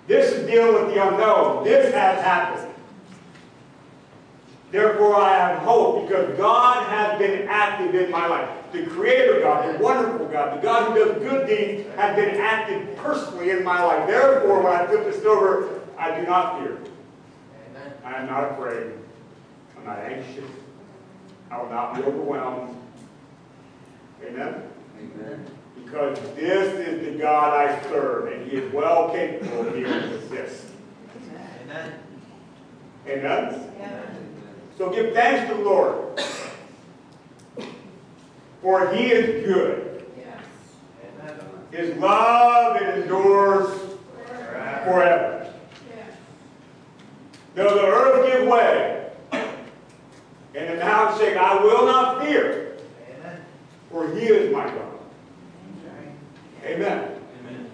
This 0.10 0.34
is 0.34 0.48
dealing 0.48 0.74
with 0.74 0.96
the 0.96 1.08
unknown. 1.08 1.64
This 1.64 1.94
has 1.94 2.24
happened. 2.24 2.74
Therefore, 4.72 5.16
I 5.16 5.38
have 5.38 5.60
hope 5.60 6.08
because 6.08 6.36
God 6.36 6.84
has 6.90 7.20
been 7.20 7.48
active 7.48 7.94
in 7.94 8.10
my 8.10 8.26
life. 8.26 8.50
The 8.72 8.88
Creator 8.88 9.42
God, 9.42 9.76
the 9.76 9.84
wonderful 9.84 10.26
God, 10.26 10.58
the 10.58 10.64
God 10.64 10.98
who 10.98 11.06
does 11.06 11.22
good 11.22 11.48
deeds, 11.48 11.96
has 11.96 12.16
been 12.16 12.42
active 12.42 12.98
personally 12.98 13.52
in 13.52 13.64
my 13.64 13.84
life. 13.84 14.08
Therefore, 14.08 14.64
when 14.64 14.74
I 14.74 14.88
flip 14.88 15.06
this 15.06 15.24
over, 15.26 15.80
I 15.96 16.20
do 16.20 16.26
not 16.26 16.60
fear. 16.60 16.80
I 18.04 18.14
am 18.14 18.26
not 18.26 18.54
afraid. 18.54 18.94
I'm 19.78 19.86
not 19.86 20.00
anxious. 20.00 20.50
I 21.52 21.62
will 21.62 21.70
not 21.70 21.96
be 21.96 22.02
overwhelmed. 22.02 22.76
Amen? 24.24 24.64
Amen. 24.98 25.46
Because 25.84 26.20
this 26.36 26.88
is 26.88 27.06
the 27.06 27.20
God 27.20 27.54
I 27.54 27.82
serve, 27.84 28.32
and 28.32 28.50
He 28.50 28.58
is 28.58 28.74
well 28.74 29.10
capable 29.10 29.68
of 29.68 29.74
dealing 29.74 30.12
with 30.12 30.30
this. 30.30 30.66
Amen. 31.66 31.94
Amen? 33.08 33.72
So 34.78 34.90
give 34.90 35.14
thanks 35.14 35.50
to 35.52 35.58
the 35.58 35.64
Lord. 35.64 36.22
For 38.62 38.94
He 38.94 39.12
is 39.12 39.46
good. 39.46 40.06
Amen. 41.22 41.40
His 41.72 41.98
love 41.98 42.82
endures 42.82 43.80
forever. 44.84 45.52
Though 47.56 47.76
the 47.76 47.86
earth 47.86 48.32
give 48.32 48.48
way, 48.48 49.12
and 49.32 50.70
the 50.70 50.84
mountains 50.84 51.20
shake, 51.20 51.36
I 51.36 51.62
will 51.62 51.86
not 51.86 52.24
fear, 52.24 52.78
Amen. 53.20 53.42
for 53.92 54.08
He 54.16 54.28
is 54.28 54.54
my 54.54 54.66
God. 54.66 54.89
Amen. 56.70 57.20
Amen. 57.40 57.72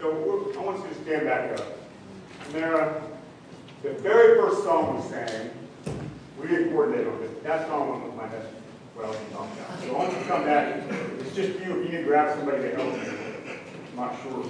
So 0.00 0.52
I 0.58 0.62
want 0.64 0.82
you 0.82 0.88
to 0.92 1.02
stand 1.02 1.26
back 1.26 1.60
up. 1.60 1.66
Mara, 2.52 3.00
the 3.84 3.92
very 3.92 4.40
first 4.40 4.64
song 4.64 4.96
we 4.96 5.08
sang, 5.08 5.50
we 6.40 6.48
didn't 6.48 6.70
coordinate 6.70 7.06
on 7.06 7.20
this. 7.20 7.30
That 7.44 7.68
song 7.68 8.02
with 8.02 8.14
my 8.16 8.26
head. 8.26 8.48
Well, 8.96 9.12
it's 9.12 9.36
on 9.36 9.48
down. 9.56 9.82
So 9.82 9.94
I 9.94 9.98
want 9.98 10.12
you 10.12 10.18
to 10.18 10.24
come 10.24 10.44
back. 10.46 10.82
It's 11.20 11.34
just 11.36 11.60
you. 11.60 11.80
If 11.80 11.84
you 11.84 11.84
need 11.84 11.98
to 11.98 12.02
grab 12.02 12.36
somebody 12.36 12.62
to 12.62 12.74
help 12.74 12.92
you. 12.92 13.12
I'm 13.90 13.96
not 13.96 14.20
sure 14.24 14.44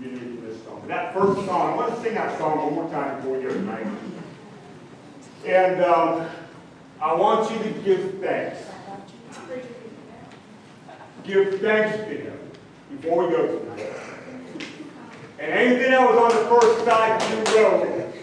you 0.00 0.10
need 0.10 0.42
this 0.42 0.64
song. 0.64 0.78
But 0.80 0.88
that 0.88 1.12
first 1.12 1.44
song, 1.44 1.74
I 1.74 1.76
want 1.76 1.94
to 1.94 2.00
sing 2.00 2.14
that 2.14 2.38
song 2.38 2.56
one 2.56 2.74
more 2.74 2.90
time 2.90 3.16
before 3.16 3.36
we 3.36 3.42
go 3.42 3.50
tonight. 3.50 3.86
And 5.44 5.84
um, 5.84 6.26
I 7.02 7.12
want 7.12 7.50
you 7.50 7.58
to 7.64 7.70
give 7.80 8.18
thanks. 8.20 8.60
Give 11.22 11.60
thanks 11.60 11.98
to 11.98 12.16
Him 12.16 12.41
before 13.00 13.26
we 13.26 13.32
go 13.32 13.58
tonight. 13.58 13.92
And 15.38 15.52
anything 15.52 15.90
that 15.90 16.00
was 16.00 16.18
on 16.18 16.28
the 16.30 16.48
first 16.48 16.84
side 16.84 17.20
you 17.30 17.38
wrote, 17.56 18.14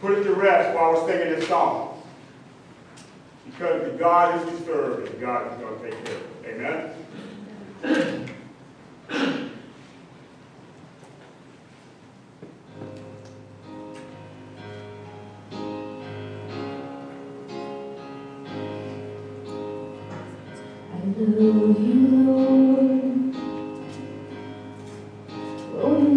put 0.00 0.18
it 0.18 0.24
to 0.24 0.34
rest 0.34 0.74
while 0.74 0.92
we're 0.92 1.06
singing 1.06 1.34
this 1.34 1.48
song. 1.48 2.02
Because 3.46 3.90
the 3.90 3.98
God 3.98 4.40
is 4.40 4.52
we 4.52 4.66
serve 4.66 5.06
is 5.06 5.20
God 5.20 5.50
who's 5.50 5.60
going 5.60 5.80
to 5.80 5.90
take 5.90 6.04
care 6.04 6.16
of 6.16 6.22
it. 6.44 6.94
Amen? 9.14 9.46
Oh, 25.82 26.10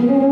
your 0.00 0.27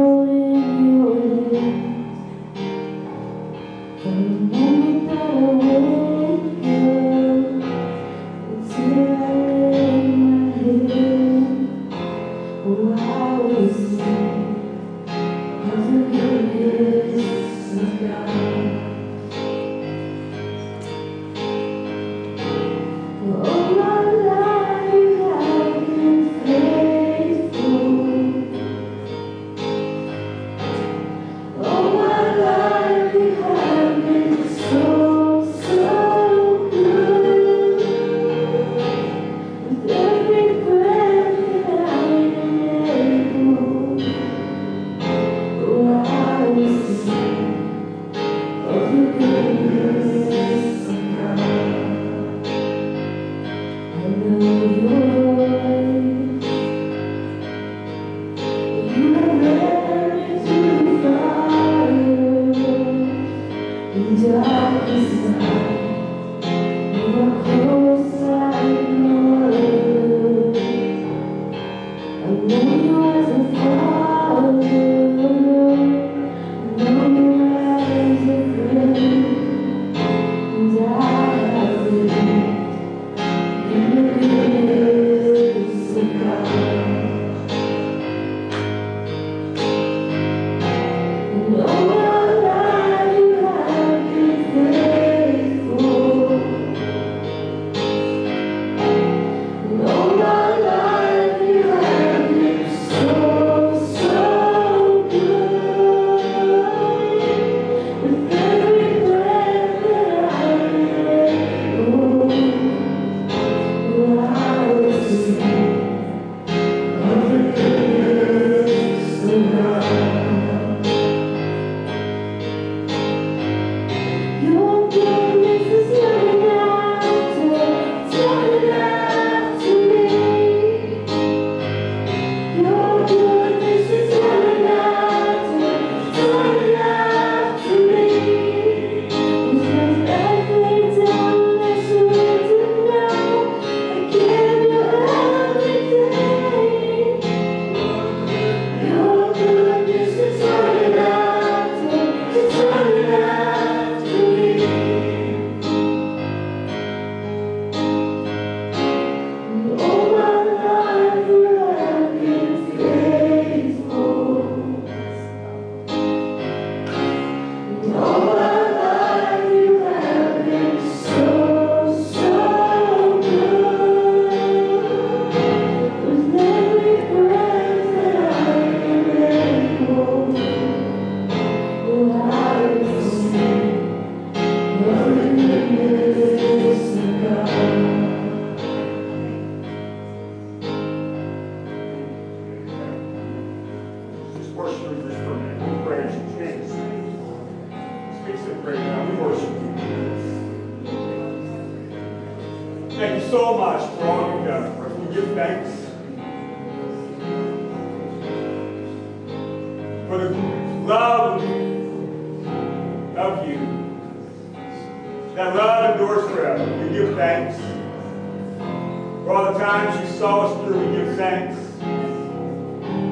For 219.27 219.35
all 219.35 219.53
the 219.53 219.59
times 219.59 220.09
you 220.09 220.18
saw 220.20 220.47
us 220.47 220.55
through, 220.64 220.87
we 220.87 220.99
give 220.99 221.16
thanks. 221.16 221.59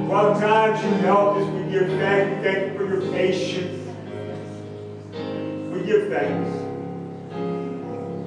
For 0.07 0.15
all 0.15 0.33
the 0.33 0.39
times 0.39 0.81
you 0.85 0.91
helped 1.05 1.41
us, 1.41 1.49
we 1.49 1.69
give 1.69 1.89
thanks. 1.89 2.45
Thank 2.45 2.71
you 2.71 2.79
for 2.79 2.87
your 2.87 3.01
patience. 3.11 3.81
We 5.73 5.83
give 5.85 6.11
thanks. 6.11 6.51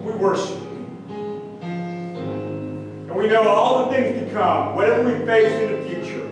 We 0.03 0.11
worship 0.15 0.59
you. 0.59 0.85
And 1.61 3.15
we 3.15 3.27
know 3.29 3.47
all 3.47 3.85
the 3.85 3.95
things 3.95 4.19
to 4.19 4.33
come, 4.33 4.75
whatever 4.75 5.05
we 5.05 5.25
face 5.25 5.53
in 5.53 5.71
the 5.71 5.83
future, 5.87 6.27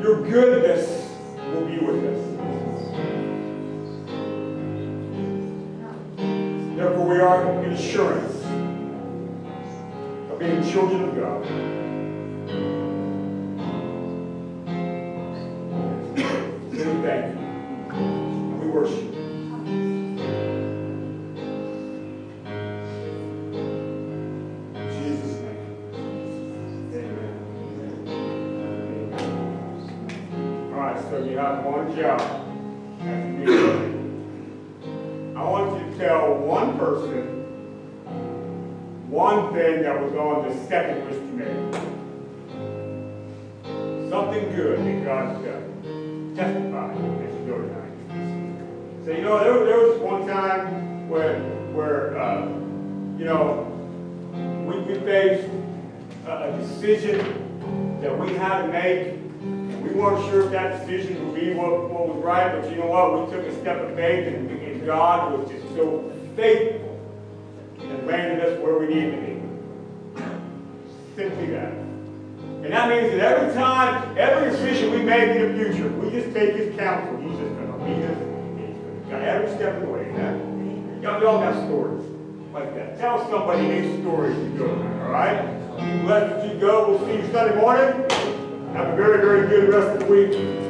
your 0.00 0.22
goodness 0.30 1.10
will 1.52 1.66
be 1.66 1.78
with 1.80 2.04
us. 2.04 2.22
Therefore, 6.76 7.08
we 7.08 7.18
are 7.18 7.64
in 7.64 7.72
assurance 7.72 8.27
being 10.48 10.64
children 10.72 11.02
of 11.02 11.14
God. 11.14 11.42
We 16.70 16.78
thank 17.02 17.24
you. 17.34 17.40
We 18.58 18.66
worship 18.68 19.12
you. 19.12 19.22
In 24.74 24.84
Jesus' 24.96 25.36
name. 25.42 25.64
Amen. 26.94 27.34
All 30.72 30.80
right, 30.80 30.98
so 31.10 31.14
you 31.24 31.36
have 31.36 31.56
one 31.64 31.86
job. 31.94 32.20
Was 40.68 40.74
second 40.74 41.04
list 41.06 41.20
you 41.20 41.32
made. 41.32 41.74
Something 44.10 44.54
good 44.54 44.78
that 44.78 45.04
God's 45.04 45.44
done. 45.44 46.34
Testify 46.36 46.92
as 46.92 47.34
you 47.34 47.42
go 47.46 47.56
tonight. 47.58 49.04
So 49.04 49.10
you 49.12 49.22
know, 49.22 49.38
there, 49.42 49.64
there 49.64 49.80
was 49.88 49.98
one 50.00 50.26
time 50.26 51.08
where, 51.08 51.40
where 51.72 52.18
uh, 52.18 52.46
you 53.18 53.24
know, 53.24 53.64
we, 54.66 54.80
we 54.80 54.94
faced 55.00 55.48
a, 56.26 56.52
a 56.52 56.58
decision 56.58 58.00
that 58.00 58.18
we 58.18 58.34
had 58.34 58.62
to 58.62 58.68
make. 58.68 59.14
We 59.82 59.90
weren't 59.94 60.24
sure 60.30 60.44
if 60.44 60.50
that 60.52 60.80
decision 60.80 61.24
would 61.24 61.40
be 61.40 61.54
what, 61.54 61.90
what 61.90 62.08
was 62.08 62.22
right, 62.22 62.60
but 62.60 62.70
you 62.70 62.76
know 62.76 62.86
what? 62.86 63.26
We 63.26 63.34
took 63.34 63.46
a 63.46 63.60
step 63.60 63.80
of 63.80 63.94
faith, 63.96 64.28
and, 64.28 64.50
and 64.50 64.86
God 64.86 65.38
was 65.38 65.48
just 65.50 65.66
so 65.74 66.12
faithful 66.36 67.00
and 67.80 68.06
landed 68.06 68.44
us 68.44 68.60
where 68.60 68.78
we 68.78 68.86
needed 68.88 69.12
to 69.12 69.20
be. 69.22 69.37
Simply 71.18 71.46
that. 71.46 71.72
And 71.72 72.72
that 72.72 72.88
means 72.88 73.10
that 73.10 73.18
every 73.18 73.52
time, 73.52 74.16
every 74.16 74.52
decision 74.52 74.92
we 74.92 75.02
make 75.02 75.34
in 75.34 75.58
the 75.58 75.64
future, 75.64 75.88
we 75.88 76.12
just 76.12 76.32
take 76.32 76.54
His 76.54 76.78
counsel. 76.78 77.16
He's 77.20 77.36
just 77.36 77.56
going 77.56 77.72
to 77.72 77.76
lead 77.82 78.04
us. 78.04 78.18
He's 78.54 78.78
going 78.78 79.02
to 79.02 79.10
guide 79.10 79.24
every 79.24 79.50
step 79.56 79.74
of 79.74 79.82
the 79.82 79.88
way. 79.88 80.06
Y'all, 81.02 81.20
y'all 81.20 81.40
got 81.40 81.66
stories 81.66 82.04
like 82.52 82.72
that. 82.76 83.00
Tell 83.00 83.28
somebody 83.28 83.66
these 83.66 84.00
stories 84.00 84.36
you 84.36 84.58
go 84.58 84.70
all 84.70 85.10
right? 85.10 85.42
Blessed 86.04 86.34
as 86.34 86.52
you 86.52 86.60
go. 86.60 86.88
We'll 86.88 87.04
see 87.04 87.16
you 87.16 87.32
Sunday 87.32 87.56
morning. 87.56 88.08
Have 88.74 88.92
a 88.92 88.96
very, 88.96 89.18
very 89.18 89.48
good 89.48 89.70
rest 89.70 90.00
of 90.00 90.06
the 90.06 90.06
week. 90.06 90.67